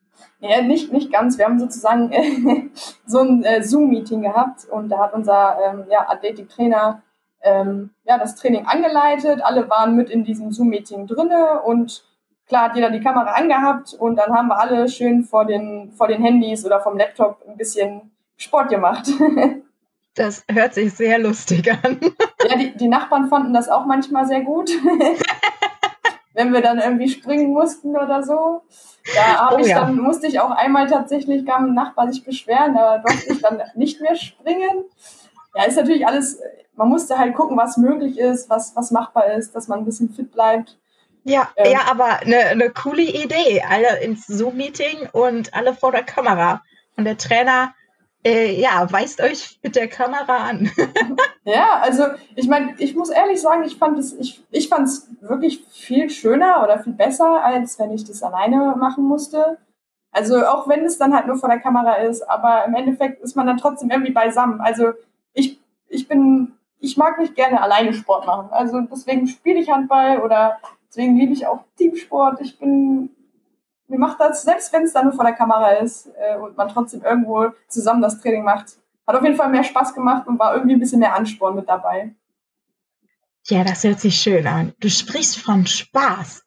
Ja, 0.46 0.60
nicht, 0.60 0.92
nicht 0.92 1.10
ganz. 1.10 1.38
Wir 1.38 1.46
haben 1.46 1.58
sozusagen 1.58 2.12
äh, 2.12 2.68
so 3.06 3.20
ein 3.20 3.44
äh, 3.44 3.62
Zoom-Meeting 3.62 4.22
gehabt 4.22 4.66
und 4.70 4.90
da 4.90 4.98
hat 4.98 5.14
unser 5.14 5.56
ähm, 5.64 5.84
ja, 5.90 6.08
Athletiktrainer 6.08 7.02
ähm, 7.42 7.90
ja, 8.04 8.18
das 8.18 8.36
Training 8.36 8.66
angeleitet. 8.66 9.40
Alle 9.42 9.70
waren 9.70 9.96
mit 9.96 10.10
in 10.10 10.24
diesem 10.24 10.52
Zoom-Meeting 10.52 11.06
drinne 11.06 11.62
und 11.62 12.04
klar 12.46 12.64
hat 12.64 12.76
jeder 12.76 12.90
die 12.90 13.00
Kamera 13.00 13.32
angehabt 13.32 13.94
und 13.94 14.16
dann 14.16 14.34
haben 14.34 14.48
wir 14.48 14.60
alle 14.60 14.86
schön 14.88 15.24
vor 15.24 15.46
den, 15.46 15.92
vor 15.92 16.08
den 16.08 16.22
Handys 16.22 16.66
oder 16.66 16.80
vom 16.80 16.98
Laptop 16.98 17.42
ein 17.48 17.56
bisschen 17.56 18.12
Sport 18.36 18.68
gemacht. 18.68 19.06
Das 20.16 20.44
hört 20.48 20.74
sich 20.74 20.94
sehr 20.94 21.18
lustig 21.18 21.72
an. 21.72 21.98
Ja, 22.48 22.56
die, 22.56 22.76
die 22.76 22.86
Nachbarn 22.86 23.28
fanden 23.28 23.52
das 23.52 23.68
auch 23.68 23.84
manchmal 23.84 24.26
sehr 24.26 24.42
gut. 24.42 24.70
Wenn 26.34 26.52
wir 26.52 26.60
dann 26.60 26.78
irgendwie 26.78 27.08
springen 27.08 27.52
mussten 27.52 27.96
oder 27.96 28.22
so. 28.22 28.62
Da 29.14 29.50
oh, 29.52 29.58
ich 29.58 29.68
ja. 29.68 29.80
dann, 29.80 29.98
musste 29.98 30.26
ich 30.26 30.40
auch 30.40 30.50
einmal 30.50 30.88
tatsächlich, 30.88 31.46
kam 31.46 31.66
ein 31.66 31.74
Nachbar 31.74 32.10
sich 32.12 32.24
beschweren, 32.24 32.74
da 32.74 32.98
durfte 32.98 33.32
ich 33.32 33.40
dann 33.40 33.62
nicht 33.74 34.00
mehr 34.00 34.16
springen. 34.16 34.84
Ja, 35.54 35.64
ist 35.64 35.76
natürlich 35.76 36.06
alles, 36.06 36.40
man 36.74 36.88
musste 36.88 37.18
halt 37.18 37.34
gucken, 37.34 37.56
was 37.56 37.76
möglich 37.76 38.18
ist, 38.18 38.50
was, 38.50 38.74
was 38.74 38.90
machbar 38.90 39.32
ist, 39.34 39.54
dass 39.54 39.68
man 39.68 39.80
ein 39.80 39.84
bisschen 39.84 40.10
fit 40.10 40.32
bleibt. 40.32 40.76
Ja, 41.24 41.48
ähm, 41.56 41.72
ja, 41.72 41.80
aber 41.90 42.20
eine, 42.20 42.38
eine 42.38 42.70
coole 42.70 43.02
Idee. 43.02 43.62
Alle 43.68 44.00
ins 44.00 44.26
Zoom-Meeting 44.26 45.08
und 45.12 45.54
alle 45.54 45.74
vor 45.74 45.92
der 45.92 46.02
Kamera. 46.02 46.62
Und 46.96 47.04
der 47.04 47.16
Trainer 47.16 47.74
äh, 48.24 48.58
ja, 48.58 48.90
weist 48.90 49.20
euch 49.20 49.58
mit 49.62 49.76
der 49.76 49.88
Kamera 49.88 50.48
an. 50.48 50.70
ja, 51.44 51.78
also 51.82 52.04
ich 52.34 52.48
meine, 52.48 52.74
ich 52.78 52.94
muss 52.94 53.10
ehrlich 53.10 53.40
sagen, 53.40 53.64
ich 53.64 53.76
fand 53.76 53.98
es, 53.98 54.14
ich, 54.14 54.42
ich 54.50 54.70
wirklich 55.20 55.64
viel 55.70 56.08
schöner 56.08 56.62
oder 56.64 56.82
viel 56.82 56.94
besser, 56.94 57.44
als 57.44 57.78
wenn 57.78 57.92
ich 57.92 58.04
das 58.04 58.22
alleine 58.22 58.74
machen 58.78 59.04
musste. 59.04 59.58
Also 60.10 60.46
auch 60.46 60.68
wenn 60.68 60.84
es 60.84 60.96
dann 60.96 61.12
halt 61.12 61.26
nur 61.26 61.36
vor 61.36 61.48
der 61.48 61.58
Kamera 61.58 61.94
ist, 61.96 62.22
aber 62.22 62.64
im 62.64 62.74
Endeffekt 62.74 63.20
ist 63.20 63.36
man 63.36 63.46
dann 63.46 63.58
trotzdem 63.58 63.90
irgendwie 63.90 64.12
beisammen. 64.12 64.60
Also 64.60 64.92
ich, 65.32 65.60
ich 65.88 66.08
bin, 66.08 66.52
ich 66.78 66.96
mag 66.96 67.18
nicht 67.18 67.34
gerne 67.34 67.60
alleine 67.60 67.92
Sport 67.92 68.24
machen. 68.24 68.48
Also 68.52 68.80
deswegen 68.80 69.26
spiele 69.26 69.58
ich 69.58 69.70
Handball 69.70 70.20
oder 70.22 70.60
deswegen 70.88 71.16
liebe 71.16 71.32
ich 71.32 71.46
auch 71.46 71.64
Teamsport. 71.76 72.40
Ich 72.40 72.58
bin 72.58 73.10
mir 73.88 73.98
macht 73.98 74.20
das, 74.20 74.42
selbst 74.42 74.72
wenn 74.72 74.84
es 74.84 74.92
dann 74.92 75.06
nur 75.06 75.14
vor 75.14 75.24
der 75.24 75.34
Kamera 75.34 75.70
ist 75.72 76.08
äh, 76.18 76.36
und 76.36 76.56
man 76.56 76.68
trotzdem 76.68 77.02
irgendwo 77.02 77.48
zusammen 77.68 78.02
das 78.02 78.20
Training 78.20 78.44
macht, 78.44 78.78
hat 79.06 79.16
auf 79.16 79.22
jeden 79.22 79.36
Fall 79.36 79.50
mehr 79.50 79.64
Spaß 79.64 79.94
gemacht 79.94 80.26
und 80.26 80.38
war 80.38 80.54
irgendwie 80.54 80.74
ein 80.74 80.80
bisschen 80.80 81.00
mehr 81.00 81.14
Ansporn 81.14 81.54
mit 81.54 81.68
dabei. 81.68 82.14
Ja, 83.46 83.62
das 83.62 83.84
hört 83.84 84.00
sich 84.00 84.16
schön 84.16 84.46
an. 84.46 84.72
Du 84.80 84.88
sprichst 84.88 85.38
von 85.38 85.66
Spaß. 85.66 86.44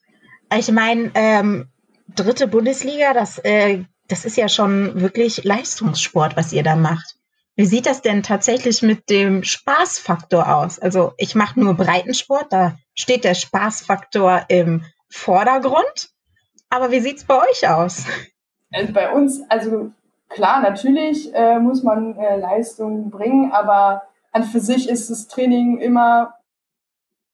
Ich 0.57 0.71
meine, 0.71 1.11
ähm, 1.13 1.69
dritte 2.07 2.47
Bundesliga, 2.47 3.13
das, 3.13 3.37
äh, 3.39 3.83
das 4.07 4.25
ist 4.25 4.37
ja 4.37 4.49
schon 4.49 4.99
wirklich 4.99 5.43
Leistungssport, 5.43 6.35
was 6.35 6.53
ihr 6.53 6.63
da 6.63 6.75
macht. 6.75 7.17
Wie 7.55 7.65
sieht 7.65 7.85
das 7.85 8.01
denn 8.01 8.23
tatsächlich 8.23 8.81
mit 8.81 9.09
dem 9.09 9.43
Spaßfaktor 9.43 10.55
aus? 10.55 10.79
Also 10.79 11.13
ich 11.17 11.35
mache 11.35 11.59
nur 11.59 11.73
Breitensport, 11.73 12.51
da 12.51 12.77
steht 12.95 13.23
der 13.23 13.33
Spaßfaktor 13.33 14.45
im 14.47 14.83
Vordergrund. 15.09 16.09
Aber 16.69 16.91
wie 16.91 16.99
sieht 16.99 17.17
es 17.17 17.23
bei 17.25 17.35
euch 17.35 17.67
aus? 17.69 18.05
Also 18.73 18.93
bei 18.93 19.11
uns, 19.11 19.41
also 19.49 19.91
klar, 20.29 20.61
natürlich 20.61 21.33
äh, 21.33 21.59
muss 21.59 21.83
man 21.83 22.17
äh, 22.17 22.37
Leistung 22.37 23.09
bringen, 23.09 23.51
aber 23.51 24.03
an 24.31 24.43
für 24.43 24.59
sich 24.59 24.89
ist 24.89 25.09
das 25.09 25.27
Training 25.27 25.77
immer, 25.77 26.35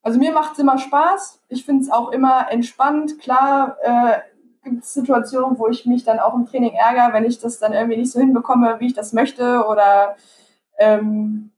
also 0.04 0.20
mir 0.20 0.32
macht 0.32 0.54
es 0.54 0.60
immer 0.60 0.78
Spaß. 0.78 1.42
Ich 1.50 1.66
finde 1.66 1.84
es 1.84 1.92
auch 1.92 2.12
immer 2.12 2.52
entspannt. 2.52 3.20
Klar 3.20 3.78
äh, 3.82 4.20
gibt 4.64 4.84
es 4.84 4.94
Situationen, 4.94 5.58
wo 5.58 5.68
ich 5.68 5.86
mich 5.86 6.04
dann 6.04 6.20
auch 6.20 6.36
im 6.36 6.46
Training 6.46 6.74
ärgere, 6.74 7.14
wenn 7.14 7.26
ich 7.26 7.40
das 7.40 7.60
dann 7.60 7.74
irgendwie 7.74 7.98
nicht 7.98 8.12
so 8.12 8.20
hinbekomme, 8.20 8.80
wie 8.80 8.88
ich 8.88 8.94
das 8.94 9.14
möchte 9.14 9.66
oder 9.66 10.16
ähm, 10.78 11.52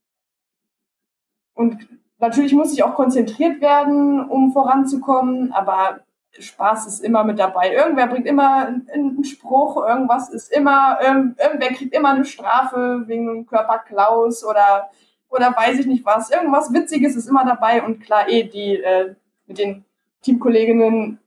und 1.54 1.88
natürlich 2.20 2.54
muss 2.54 2.74
ich 2.74 2.84
auch 2.84 2.96
konzentriert 2.96 3.62
werden, 3.62 4.28
um 4.28 4.52
voranzukommen, 4.52 5.54
aber 5.54 6.02
Spaß 6.40 6.88
ist 6.88 7.04
immer 7.04 7.24
mit 7.24 7.40
dabei. 7.40 7.74
Irgendwer 7.74 8.08
bringt 8.08 8.26
immer 8.26 8.68
einen 8.68 9.24
Spruch, 9.24 9.78
irgendwas 9.86 10.30
ist 10.30 10.52
immer, 10.52 11.00
irgendwer 11.02 11.70
kriegt 11.74 11.94
immer 11.94 12.12
eine 12.12 12.26
Strafe 12.26 13.04
wegen 13.06 13.30
einem 13.30 13.46
Körperklaus 13.46 14.44
oder, 14.44 14.90
oder 15.30 15.56
weiß 15.56 15.80
ich 15.80 15.86
nicht 15.86 16.06
was. 16.06 16.32
Irgendwas 16.32 16.74
Witziges 16.74 17.16
ist 17.16 17.28
immer 17.28 17.46
dabei 17.46 17.84
und 17.84 18.02
klar, 18.02 18.28
eh, 18.30 18.44
die 18.44 18.76
äh, 18.76 19.16
mit 19.48 19.58
den 19.58 19.86
Teamkolleginnen 20.22 21.20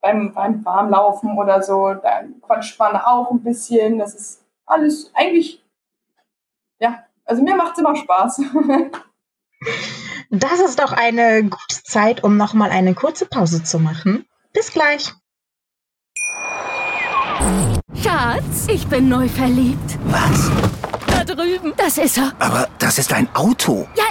beim, 0.00 0.32
beim 0.32 0.64
Warmlaufen 0.64 1.36
oder 1.36 1.62
so, 1.62 1.94
da 1.94 2.22
quatscht 2.42 2.78
man 2.78 2.96
auch 2.96 3.30
ein 3.30 3.42
bisschen. 3.42 3.98
Das 3.98 4.14
ist 4.14 4.44
alles 4.64 5.10
eigentlich, 5.14 5.62
ja, 6.78 7.04
also 7.24 7.42
mir 7.42 7.56
macht 7.56 7.72
es 7.72 7.78
immer 7.78 7.96
Spaß. 7.96 8.42
Das 10.30 10.60
ist 10.60 10.78
doch 10.80 10.92
eine 10.92 11.44
gute 11.44 11.82
Zeit, 11.84 12.24
um 12.24 12.36
nochmal 12.36 12.70
eine 12.70 12.94
kurze 12.94 13.26
Pause 13.26 13.62
zu 13.62 13.78
machen. 13.78 14.24
Bis 14.52 14.72
gleich. 14.72 15.12
Schatz, 18.02 18.66
ich 18.68 18.86
bin 18.88 19.08
neu 19.08 19.28
verliebt. 19.28 19.98
Was? 20.06 20.50
Da 21.06 21.24
drüben. 21.24 21.72
Das 21.76 21.98
ist 21.98 22.18
er. 22.18 22.32
Aber 22.38 22.68
das 22.78 22.98
ist 22.98 23.12
ein 23.12 23.28
Auto. 23.34 23.86
Ja, 23.96 24.04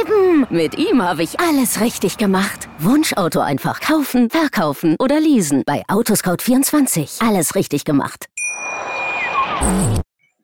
eben. 0.00 0.46
Mit 0.50 0.76
ihm 0.76 1.02
habe 1.02 1.22
ich 1.22 1.38
alles 1.38 1.80
richtig 1.80 2.16
gemacht. 2.16 2.68
Wunschauto 2.78 3.40
einfach 3.40 3.80
kaufen, 3.80 4.30
verkaufen 4.30 4.96
oder 4.98 5.20
leasen. 5.20 5.62
Bei 5.66 5.84
Autoscout24. 5.88 7.26
Alles 7.26 7.54
richtig 7.54 7.84
gemacht. 7.84 8.26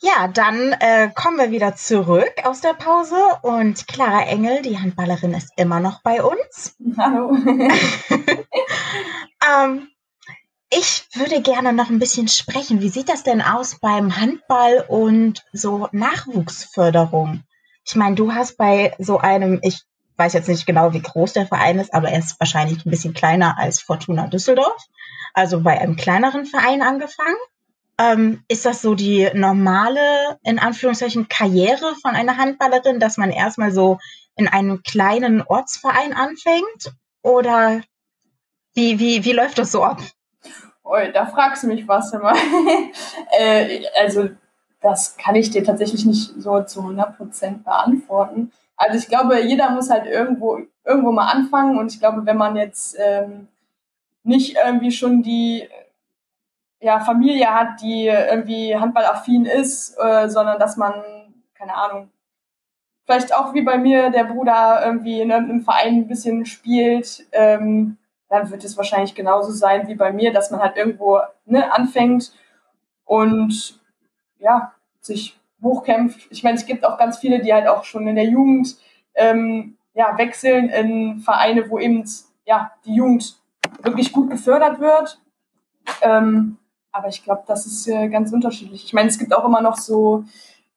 Ja, 0.02 0.28
dann 0.28 0.72
äh, 0.72 1.10
kommen 1.14 1.38
wir 1.38 1.50
wieder 1.50 1.74
zurück 1.74 2.32
aus 2.44 2.60
der 2.60 2.74
Pause 2.74 3.16
und 3.42 3.88
Clara 3.88 4.22
Engel, 4.24 4.60
die 4.62 4.78
Handballerin, 4.78 5.32
ist 5.32 5.52
immer 5.56 5.80
noch 5.80 6.02
bei 6.02 6.22
uns. 6.22 6.76
Hallo. 6.98 7.34
ähm, 9.48 9.88
ich 10.70 11.08
würde 11.14 11.40
gerne 11.40 11.72
noch 11.72 11.88
ein 11.88 11.98
bisschen 11.98 12.28
sprechen. 12.28 12.80
Wie 12.80 12.90
sieht 12.90 13.08
das 13.08 13.22
denn 13.22 13.40
aus 13.40 13.78
beim 13.80 14.16
Handball 14.16 14.84
und 14.86 15.44
so 15.52 15.88
Nachwuchsförderung? 15.92 17.44
Ich 17.84 17.94
meine, 17.94 18.16
du 18.16 18.34
hast 18.34 18.58
bei 18.58 18.94
so 18.98 19.18
einem, 19.18 19.60
ich 19.62 19.82
weiß 20.16 20.34
jetzt 20.34 20.48
nicht 20.48 20.66
genau, 20.66 20.92
wie 20.92 21.02
groß 21.02 21.32
der 21.32 21.46
Verein 21.46 21.78
ist, 21.78 21.94
aber 21.94 22.10
er 22.10 22.18
ist 22.18 22.38
wahrscheinlich 22.40 22.84
ein 22.84 22.90
bisschen 22.90 23.14
kleiner 23.14 23.58
als 23.58 23.80
Fortuna 23.80 24.26
Düsseldorf. 24.26 24.82
Also 25.32 25.60
bei 25.60 25.80
einem 25.80 25.96
kleineren 25.96 26.44
Verein 26.44 26.82
angefangen. 26.82 27.36
Ähm, 27.98 28.44
ist 28.48 28.66
das 28.66 28.82
so 28.82 28.94
die 28.94 29.30
normale, 29.32 30.38
in 30.42 30.58
Anführungszeichen, 30.58 31.28
Karriere 31.28 31.94
von 32.02 32.14
einer 32.14 32.36
Handballerin, 32.36 33.00
dass 33.00 33.16
man 33.16 33.30
erstmal 33.30 33.72
so 33.72 33.98
in 34.36 34.48
einem 34.48 34.82
kleinen 34.82 35.42
Ortsverein 35.42 36.12
anfängt? 36.12 36.92
Oder 37.22 37.80
wie, 38.74 38.98
wie, 38.98 39.24
wie 39.24 39.32
läuft 39.32 39.58
das 39.58 39.72
so 39.72 39.82
ab? 39.82 40.00
Oh, 40.84 40.96
da 41.12 41.26
fragst 41.26 41.62
du 41.62 41.68
mich 41.68 41.88
was 41.88 42.12
immer. 42.12 42.34
äh, 43.38 43.82
also, 43.98 44.28
das 44.82 45.16
kann 45.16 45.34
ich 45.34 45.50
dir 45.50 45.64
tatsächlich 45.64 46.04
nicht 46.04 46.34
so 46.36 46.62
zu 46.62 46.80
100% 46.80 47.64
beantworten. 47.64 48.52
Also, 48.76 48.98
ich 48.98 49.08
glaube, 49.08 49.40
jeder 49.40 49.70
muss 49.70 49.90
halt 49.90 50.06
irgendwo, 50.06 50.60
irgendwo 50.84 51.10
mal 51.10 51.32
anfangen. 51.32 51.78
Und 51.78 51.92
ich 51.92 51.98
glaube, 51.98 52.26
wenn 52.26 52.36
man 52.36 52.56
jetzt 52.56 52.96
ähm, 52.98 53.48
nicht 54.22 54.56
irgendwie 54.62 54.92
schon 54.92 55.22
die 55.22 55.66
ja, 56.80 57.00
Familie 57.00 57.52
hat, 57.54 57.80
die 57.80 58.06
irgendwie 58.06 58.76
handballaffin 58.76 59.44
ist, 59.44 59.96
äh, 59.98 60.28
sondern 60.28 60.58
dass 60.58 60.76
man, 60.76 60.94
keine 61.54 61.74
Ahnung, 61.74 62.10
vielleicht 63.04 63.34
auch 63.34 63.54
wie 63.54 63.62
bei 63.62 63.78
mir 63.78 64.10
der 64.10 64.24
Bruder 64.24 64.82
irgendwie 64.84 65.20
in 65.20 65.32
einem 65.32 65.62
Verein 65.62 65.96
ein 65.96 66.08
bisschen 66.08 66.44
spielt, 66.44 67.26
ähm, 67.32 67.96
dann 68.28 68.50
wird 68.50 68.64
es 68.64 68.76
wahrscheinlich 68.76 69.14
genauso 69.14 69.52
sein 69.52 69.86
wie 69.88 69.94
bei 69.94 70.12
mir, 70.12 70.32
dass 70.32 70.50
man 70.50 70.60
halt 70.60 70.76
irgendwo 70.76 71.20
ne, 71.44 71.72
anfängt 71.72 72.32
und 73.04 73.80
ja, 74.38 74.72
sich 75.00 75.38
hochkämpft. 75.62 76.26
Ich 76.30 76.42
meine, 76.42 76.56
es 76.56 76.66
gibt 76.66 76.84
auch 76.84 76.98
ganz 76.98 77.18
viele, 77.18 77.40
die 77.40 77.54
halt 77.54 77.68
auch 77.68 77.84
schon 77.84 78.06
in 78.08 78.16
der 78.16 78.26
Jugend 78.26 78.76
ähm, 79.14 79.76
ja, 79.94 80.18
wechseln 80.18 80.68
in 80.68 81.20
Vereine, 81.20 81.70
wo 81.70 81.78
eben 81.78 82.04
ja, 82.44 82.72
die 82.84 82.96
Jugend 82.96 83.36
wirklich 83.82 84.12
gut 84.12 84.30
gefördert 84.30 84.80
wird. 84.80 85.20
Ähm, 86.02 86.58
aber 86.96 87.08
ich 87.08 87.22
glaube, 87.22 87.42
das 87.46 87.66
ist 87.66 87.86
äh, 87.88 88.08
ganz 88.08 88.32
unterschiedlich. 88.32 88.84
Ich 88.84 88.92
meine, 88.94 89.08
es 89.08 89.18
gibt 89.18 89.34
auch 89.34 89.44
immer 89.44 89.60
noch 89.60 89.76
so 89.76 90.24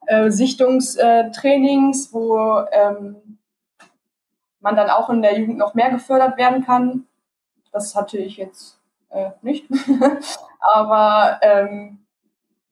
äh, 0.08 0.30
Sichtungstrainings, 0.30 2.14
wo 2.14 2.66
ähm, 2.72 3.38
man 4.60 4.76
dann 4.76 4.90
auch 4.90 5.10
in 5.10 5.22
der 5.22 5.40
Jugend 5.40 5.58
noch 5.58 5.76
mehr 5.76 5.90
gefördert 5.90 6.38
werden 6.38 6.66
kann. 6.66 7.06
Das 7.72 7.96
hatte 7.96 8.18
ich 8.18 8.36
jetzt 8.36 8.80
äh, 9.10 9.32
nicht. 9.42 9.66
Aber 10.60 11.40
ähm, 11.42 12.00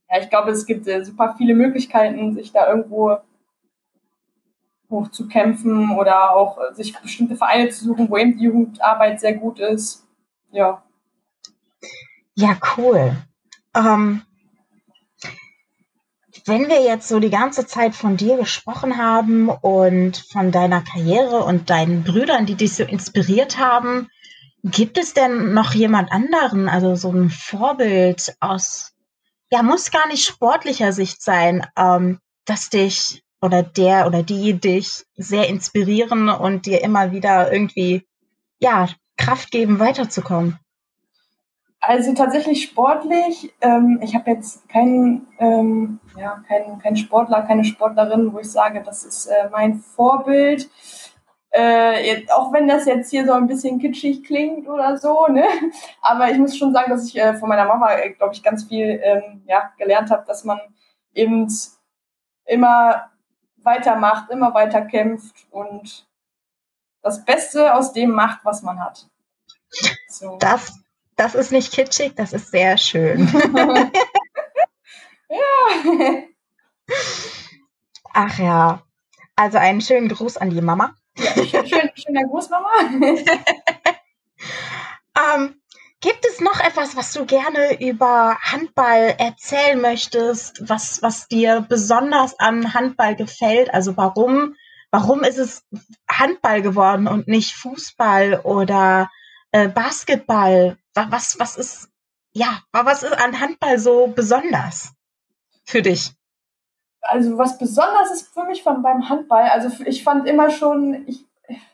ja, 0.09 0.19
ich 0.19 0.29
glaube, 0.29 0.51
es 0.51 0.65
gibt 0.65 0.85
äh, 0.87 1.05
super 1.05 1.35
viele 1.37 1.55
Möglichkeiten, 1.55 2.33
sich 2.33 2.51
da 2.51 2.67
irgendwo 2.67 3.17
hochzukämpfen 4.89 5.97
oder 5.97 6.35
auch 6.35 6.57
äh, 6.57 6.73
sich 6.73 6.99
bestimmte 6.99 7.37
Vereine 7.37 7.69
zu 7.69 7.85
suchen, 7.85 8.09
wo 8.09 8.17
eben 8.17 8.37
die 8.37 8.45
Jugendarbeit 8.45 9.21
sehr 9.21 9.35
gut 9.35 9.59
ist. 9.59 10.05
Ja. 10.51 10.83
Ja, 12.35 12.57
cool. 12.75 13.15
Ähm, 13.77 14.23
wenn 16.45 16.69
wir 16.69 16.81
jetzt 16.81 17.07
so 17.07 17.19
die 17.19 17.29
ganze 17.29 17.67
Zeit 17.67 17.93
von 17.93 18.17
dir 18.17 18.37
gesprochen 18.37 18.97
haben 18.97 19.49
und 19.49 20.17
von 20.31 20.51
deiner 20.51 20.81
Karriere 20.81 21.43
und 21.43 21.69
deinen 21.69 22.03
Brüdern, 22.03 22.45
die 22.45 22.55
dich 22.55 22.73
so 22.73 22.83
inspiriert 22.83 23.57
haben, 23.57 24.07
gibt 24.63 24.97
es 24.97 25.13
denn 25.13 25.53
noch 25.53 25.73
jemand 25.73 26.11
anderen, 26.11 26.69
also 26.69 26.95
so 26.95 27.11
ein 27.11 27.29
Vorbild 27.29 28.35
aus, 28.39 28.93
ja, 29.51 29.61
muss 29.61 29.91
gar 29.91 30.07
nicht 30.07 30.25
sportlicher 30.25 30.93
Sicht 30.93 31.21
sein, 31.21 31.67
ähm, 31.77 32.19
dass 32.45 32.69
dich 32.69 33.23
oder 33.41 33.61
der 33.61 34.07
oder 34.07 34.23
die 34.23 34.53
dich 34.53 35.05
sehr 35.15 35.47
inspirieren 35.47 36.29
und 36.29 36.65
dir 36.65 36.81
immer 36.81 37.11
wieder 37.11 37.51
irgendwie, 37.51 38.07
ja, 38.59 38.89
Kraft 39.17 39.51
geben, 39.51 39.79
weiterzukommen? 39.79 40.57
Also 41.87 42.13
tatsächlich 42.13 42.63
sportlich. 42.63 43.55
Ähm, 43.61 44.01
ich 44.03 44.13
habe 44.13 44.31
jetzt 44.31 44.67
keinen, 44.67 45.25
ähm, 45.39 46.01
ja, 46.17 46.43
keinen, 46.45 46.79
keinen 46.79 46.97
Sportler, 46.97 47.43
keine 47.43 47.63
Sportlerin, 47.63 48.33
wo 48.33 48.39
ich 48.39 48.51
sage, 48.51 48.83
das 48.83 49.05
ist 49.05 49.27
äh, 49.27 49.47
mein 49.51 49.75
Vorbild. 49.75 50.69
Äh, 51.49 52.05
jetzt, 52.05 52.33
auch 52.33 52.51
wenn 52.51 52.67
das 52.67 52.87
jetzt 52.87 53.09
hier 53.09 53.25
so 53.25 53.31
ein 53.31 53.47
bisschen 53.47 53.79
kitschig 53.79 54.25
klingt 54.25 54.67
oder 54.67 54.97
so, 54.97 55.27
ne? 55.27 55.45
Aber 56.01 56.29
ich 56.29 56.37
muss 56.37 56.57
schon 56.57 56.73
sagen, 56.73 56.91
dass 56.91 57.07
ich 57.07 57.17
äh, 57.17 57.35
von 57.35 57.47
meiner 57.47 57.63
Mama, 57.63 57.93
äh, 57.93 58.09
glaube 58.09 58.33
ich, 58.33 58.43
ganz 58.43 58.65
viel 58.65 58.99
ähm, 59.01 59.43
ja, 59.47 59.71
gelernt 59.77 60.11
habe, 60.11 60.25
dass 60.27 60.43
man 60.43 60.59
eben 61.13 61.47
immer 62.43 63.11
weitermacht, 63.63 64.29
immer 64.29 64.53
weiter 64.53 64.81
kämpft 64.81 65.47
und 65.51 66.05
das 67.01 67.23
Beste 67.23 67.73
aus 67.73 67.93
dem 67.93 68.09
macht, 68.09 68.43
was 68.43 68.61
man 68.61 68.83
hat. 68.83 69.07
So. 70.09 70.35
Das 70.41 70.83
das 71.17 71.35
ist 71.35 71.51
nicht 71.51 71.73
kitschig, 71.73 72.13
das 72.15 72.31
ist 72.31 72.51
sehr 72.51 72.77
schön. 72.77 73.27
ja. 75.29 76.23
Ach 78.13 78.39
ja. 78.39 78.83
Also 79.35 79.57
einen 79.57 79.81
schönen 79.81 80.07
Gruß 80.09 80.37
an 80.37 80.51
die 80.51 80.61
Mama. 80.61 80.95
Ja, 81.17 81.65
schön, 81.65 81.91
schöner 81.95 82.23
Gruß, 82.27 82.49
Mama. 82.49 82.69
ähm, 85.35 85.61
gibt 86.01 86.25
es 86.25 86.39
noch 86.39 86.59
etwas, 86.59 86.95
was 86.95 87.11
du 87.13 87.25
gerne 87.25 87.81
über 87.81 88.37
Handball 88.41 89.15
erzählen 89.17 89.81
möchtest, 89.81 90.69
was, 90.69 91.01
was 91.01 91.27
dir 91.27 91.65
besonders 91.67 92.39
an 92.39 92.73
Handball 92.75 93.15
gefällt? 93.15 93.73
Also 93.73 93.97
warum, 93.97 94.55
warum 94.91 95.23
ist 95.23 95.39
es 95.39 95.65
Handball 96.09 96.61
geworden 96.61 97.07
und 97.07 97.27
nicht 97.27 97.53
Fußball 97.55 98.41
oder 98.43 99.09
äh, 99.51 99.67
Basketball? 99.67 100.77
Was, 100.93 101.39
was 101.39 101.57
ist, 101.57 101.89
ja, 102.33 102.59
was 102.71 103.03
ist 103.03 103.13
an 103.13 103.39
Handball 103.39 103.77
so 103.77 104.07
besonders 104.07 104.93
für 105.65 105.81
dich? 105.81 106.13
Also 107.01 107.37
was 107.37 107.57
besonders 107.57 108.11
ist 108.11 108.33
für 108.33 108.43
mich 108.45 108.63
von, 108.63 108.81
beim 108.81 109.07
Handball, 109.07 109.43
also 109.43 109.83
ich 109.85 110.03
fand 110.03 110.27
immer 110.27 110.49
schon, 110.49 111.05
ich, 111.07 111.23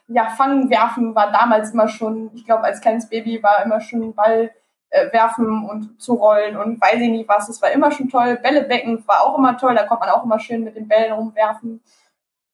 ja, 0.06 0.30
Fangen, 0.30 0.70
Werfen 0.70 1.14
war 1.14 1.32
damals 1.32 1.72
immer 1.72 1.88
schon, 1.88 2.30
ich 2.34 2.44
glaube, 2.44 2.64
als 2.64 2.80
kleines 2.80 3.08
Baby 3.08 3.42
war 3.42 3.64
immer 3.64 3.80
schon 3.80 4.14
Ball 4.14 4.50
äh, 4.94 5.12
werfen 5.12 5.68
und 5.68 6.00
zu 6.00 6.14
rollen 6.14 6.56
und 6.56 6.80
weiß 6.80 7.00
ich 7.00 7.10
nicht 7.10 7.28
was, 7.28 7.48
es 7.48 7.60
war 7.60 7.72
immer 7.72 7.90
schon 7.90 8.08
toll. 8.08 8.36
Bälle 8.36 8.62
becken 8.62 9.02
war 9.08 9.22
auch 9.22 9.36
immer 9.36 9.56
toll, 9.58 9.74
da 9.74 9.84
konnte 9.84 10.06
man 10.06 10.14
auch 10.14 10.24
immer 10.24 10.38
schön 10.38 10.62
mit 10.62 10.76
den 10.76 10.86
Bällen 10.86 11.12
rumwerfen. 11.12 11.82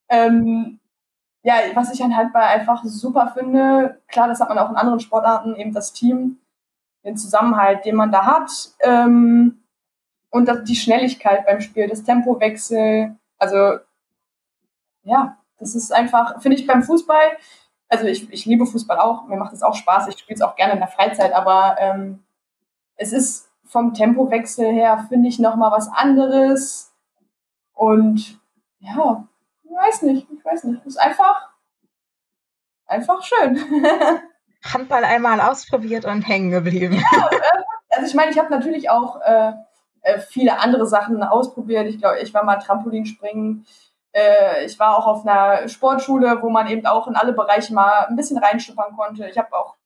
Ähm, 0.09 0.80
ja, 1.43 1.55
was 1.75 1.93
ich 1.93 2.03
an 2.03 2.17
Handball 2.17 2.43
einfach 2.43 2.85
super 2.85 3.33
finde, 3.37 4.01
klar, 4.09 4.29
das 4.29 4.41
hat 4.41 4.49
man 4.49 4.59
auch 4.59 4.71
in 4.71 4.77
anderen 4.77 5.01
Sportarten, 5.01 5.57
eben 5.57 5.73
das 5.73 5.93
Team, 5.93 6.39
den 7.05 7.17
Zusammenhalt, 7.17 7.85
den 7.85 7.97
man 7.97 8.13
da 8.13 8.27
hat 8.27 8.51
ähm, 8.81 9.63
und 10.31 10.47
das, 10.47 10.65
die 10.65 10.77
Schnelligkeit 10.77 11.47
beim 11.47 11.61
Spiel, 11.61 11.89
das 11.89 12.05
Tempowechsel, 12.05 13.17
also 13.39 13.79
ja, 15.05 15.39
Das 15.59 15.75
ist 15.75 15.93
einfach, 15.93 16.41
finde 16.43 16.59
ich 16.59 16.67
beim 16.67 16.83
Fußball, 16.83 17.37
also 17.89 18.05
ich, 18.07 18.31
ich 18.33 18.45
liebe 18.47 18.67
Fußball 18.67 18.99
auch, 18.99 19.27
mir 19.27 19.37
macht 19.37 19.53
es 19.53 19.63
auch 19.63 19.75
Spaß, 19.75 20.09
ich 20.09 20.19
spiele 20.19 20.37
es 20.37 20.43
auch 20.43 20.57
gerne 20.57 20.75
in 20.75 20.79
der 20.79 20.89
Freizeit, 20.89 21.33
aber 21.33 21.77
ähm, 21.79 22.23
es 22.97 23.13
ist 23.13 23.51
vom 23.65 23.95
Tempowechsel 23.95 24.73
her, 24.73 25.07
finde 25.09 25.29
ich, 25.29 25.39
nochmal 25.39 25.71
was 25.71 25.89
anderes. 25.89 26.93
Und 27.73 28.41
ja, 28.81 29.27
ich 29.71 29.77
weiß 29.77 30.03
nicht, 30.03 30.27
ich 30.31 30.45
weiß 30.45 30.65
nicht. 30.65 30.81
Es 30.81 30.95
ist 30.95 31.01
einfach, 31.01 31.49
einfach 32.87 33.23
schön. 33.23 33.59
Handball 34.65 35.05
einmal 35.05 35.41
ausprobiert 35.41 36.05
und 36.05 36.23
hängen 36.23 36.51
geblieben. 36.51 37.03
Ja, 37.13 37.31
also 37.91 38.07
ich 38.07 38.15
meine, 38.15 38.31
ich 38.31 38.39
habe 38.39 38.51
natürlich 38.51 38.91
auch 38.91 39.21
äh, 39.23 39.53
äh, 40.03 40.19
viele 40.19 40.59
andere 40.59 40.87
Sachen 40.87 41.23
ausprobiert. 41.23 41.87
Ich 41.87 41.99
glaube, 41.99 42.19
ich 42.21 42.35
war 42.35 42.45
mal 42.45 42.57
Trampolinspringen. 42.57 43.65
Äh, 44.13 44.65
ich 44.65 44.79
war 44.79 44.99
auch 44.99 45.07
auf 45.07 45.27
einer 45.27 45.69
Sportschule, 45.69 46.43
wo 46.43 46.51
man 46.51 46.67
eben 46.67 46.87
auch 46.87 47.07
in 47.07 47.17
alle 47.17 47.33
Bereiche 47.33 47.73
mal 47.73 48.07
ein 48.07 48.17
bisschen 48.17 48.39
reinschnuppern 48.39 48.97
konnte. 48.97 49.29
Ich 49.29 49.39
habe 49.39 49.55
auch 49.57 49.77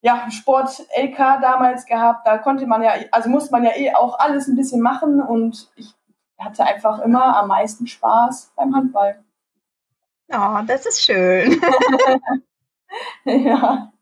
ja, 0.00 0.30
Sport-LK 0.30 1.16
damals 1.40 1.84
gehabt. 1.86 2.26
Da 2.26 2.38
konnte 2.38 2.66
man 2.66 2.82
ja, 2.82 2.92
also 3.12 3.28
musste 3.28 3.52
man 3.52 3.64
ja 3.64 3.76
eh 3.76 3.94
auch 3.94 4.18
alles 4.18 4.48
ein 4.48 4.56
bisschen 4.56 4.80
machen 4.80 5.20
und 5.20 5.68
ich 5.76 5.95
hatte 6.38 6.64
einfach 6.64 7.00
immer 7.00 7.36
am 7.36 7.48
meisten 7.48 7.86
Spaß 7.86 8.52
beim 8.56 8.74
Handball. 8.74 9.24
Oh, 10.28 10.60
das 10.66 10.86
ist 10.86 11.02
schön. 11.02 11.60
ja. 13.24 13.92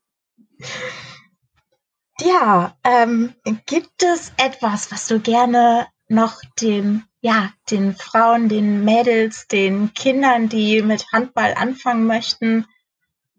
Ja, 2.21 2.77
ähm, 2.85 3.35
gibt 3.67 4.03
es 4.03 4.33
etwas, 4.37 4.93
was 4.93 5.09
du 5.09 5.21
gerne 5.21 5.89
noch 6.09 6.41
den, 6.61 7.05
ja, 7.21 7.51
den 7.71 7.95
Frauen, 7.95 8.49
den 8.49 8.85
Mädels, 8.85 9.49
den 9.49 9.93
Kindern, 9.95 10.49
die 10.49 10.83
mit 10.83 11.11
Handball 11.13 11.55
anfangen 11.55 12.07
möchten, 12.07 12.67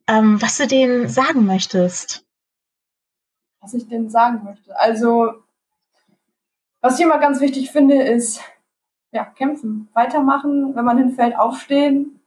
ähm, 0.07 0.41
was 0.41 0.57
du 0.57 0.67
denen 0.67 1.07
sagen 1.07 1.45
möchtest? 1.45 2.25
Was 3.61 3.73
ich 3.73 3.87
denen 3.87 4.09
sagen 4.09 4.43
möchte. 4.43 4.77
Also, 4.77 5.33
was 6.81 6.99
ich 6.99 7.05
immer 7.05 7.17
ganz 7.17 7.39
wichtig 7.39 7.71
finde, 7.71 8.03
ist, 8.03 8.41
ja, 9.16 9.24
kämpfen, 9.24 9.88
weitermachen, 9.93 10.76
wenn 10.76 10.84
man 10.84 10.97
hinfällt, 10.97 11.38
aufstehen, 11.38 12.20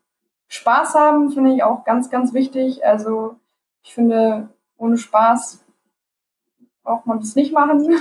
Spaß 0.49 0.95
haben, 0.95 1.30
finde 1.30 1.55
ich 1.55 1.62
auch 1.62 1.84
ganz, 1.84 2.09
ganz 2.09 2.32
wichtig. 2.32 2.84
Also, 2.84 3.36
ich 3.82 3.93
finde, 3.93 4.49
ohne 4.78 4.97
Spaß 4.97 5.62
braucht 6.82 7.05
man 7.05 7.20
das 7.20 7.34
nicht 7.34 7.53
machen. 7.53 8.01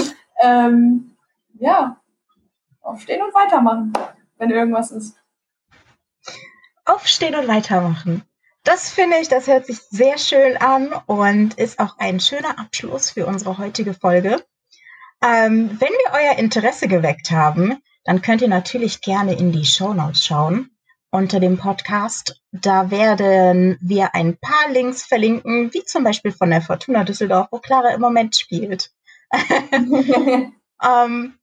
ähm, 0.42 1.16
ja, 1.58 1.96
aufstehen 2.80 3.22
und 3.22 3.34
weitermachen, 3.34 3.92
wenn 4.38 4.50
irgendwas 4.50 4.92
ist. 4.92 5.16
Aufstehen 6.84 7.34
und 7.34 7.48
weitermachen. 7.48 8.22
Das 8.62 8.90
finde 8.90 9.16
ich, 9.16 9.28
das 9.28 9.48
hört 9.48 9.66
sich 9.66 9.80
sehr 9.80 10.18
schön 10.18 10.56
an 10.56 10.92
und 11.06 11.54
ist 11.54 11.80
auch 11.80 11.98
ein 11.98 12.20
schöner 12.20 12.60
Abschluss 12.60 13.10
für 13.10 13.26
unsere 13.26 13.58
heutige 13.58 13.94
Folge. 13.94 14.44
Ähm, 15.20 15.76
wenn 15.80 15.88
wir 15.88 16.12
euer 16.12 16.38
Interesse 16.38 16.86
geweckt 16.86 17.32
haben, 17.32 17.82
dann 18.04 18.22
könnt 18.22 18.42
ihr 18.42 18.48
natürlich 18.48 19.00
gerne 19.00 19.34
in 19.34 19.52
die 19.52 19.64
Show 19.64 19.94
Notes 19.94 20.26
schauen 20.26 20.72
unter 21.12 21.40
dem 21.40 21.58
Podcast. 21.58 22.40
Da 22.52 22.90
werden 22.90 23.78
wir 23.80 24.14
ein 24.14 24.38
paar 24.38 24.70
Links 24.70 25.04
verlinken, 25.04 25.72
wie 25.72 25.84
zum 25.84 26.04
Beispiel 26.04 26.32
von 26.32 26.50
der 26.50 26.62
Fortuna 26.62 27.04
Düsseldorf, 27.04 27.48
wo 27.50 27.58
Clara 27.58 27.90
im 27.90 28.00
Moment 28.00 28.34
spielt. 28.34 28.90
ähm, 29.32 31.34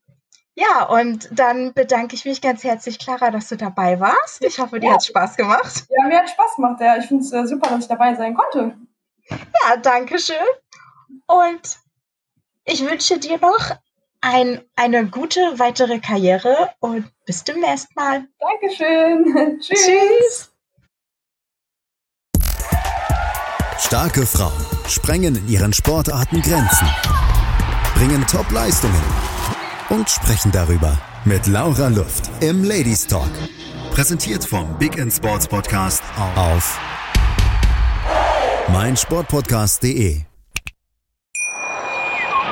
ja, 0.55 0.85
und 0.85 1.29
dann 1.31 1.73
bedanke 1.73 2.15
ich 2.15 2.25
mich 2.25 2.41
ganz 2.41 2.63
herzlich, 2.63 2.99
Clara, 2.99 3.31
dass 3.31 3.47
du 3.47 3.55
dabei 3.55 3.99
warst. 3.99 4.43
Ich 4.43 4.59
hoffe, 4.59 4.79
dir 4.79 4.87
ja. 4.87 4.93
hat 4.95 5.05
Spaß 5.05 5.37
gemacht. 5.37 5.85
Ja, 5.89 6.07
mir 6.07 6.19
hat 6.19 6.29
Spaß 6.29 6.55
gemacht. 6.55 6.81
Ja. 6.81 6.97
Ich 6.97 7.05
finde 7.05 7.23
es 7.23 7.31
äh, 7.31 7.45
super, 7.45 7.69
dass 7.69 7.83
ich 7.83 7.87
dabei 7.87 8.15
sein 8.15 8.33
konnte. 8.33 8.75
Ja, 9.29 9.77
danke 9.77 10.19
schön. 10.19 10.35
Und 11.27 11.79
ich 12.65 12.81
wünsche 12.81 13.19
dir 13.19 13.39
noch 13.39 13.77
ein, 14.21 14.61
eine 14.75 15.05
gute 15.07 15.39
weitere 15.57 15.99
Karriere 15.99 16.69
und 16.79 17.05
bis 17.25 17.43
demnächst 17.43 17.95
mal. 17.95 18.27
Dankeschön. 18.39 19.59
Tschüss. 19.61 19.85
Tschüss. 19.85 20.51
Starke 23.79 24.25
Frauen 24.25 24.65
sprengen 24.87 25.35
in 25.35 25.47
ihren 25.47 25.73
Sportarten 25.73 26.41
Grenzen, 26.41 26.87
bringen 27.95 28.25
Top-Leistungen 28.27 29.01
und 29.89 30.09
sprechen 30.09 30.51
darüber 30.51 30.99
mit 31.25 31.47
Laura 31.47 31.87
Luft 31.87 32.29
im 32.41 32.63
Ladies 32.63 33.07
Talk. 33.07 33.31
Präsentiert 33.91 34.45
vom 34.45 34.77
Big 34.77 34.97
in 34.97 35.09
Sports 35.09 35.47
Podcast 35.47 36.03
auf 36.35 36.79
meinsportpodcast.de. 38.71 40.28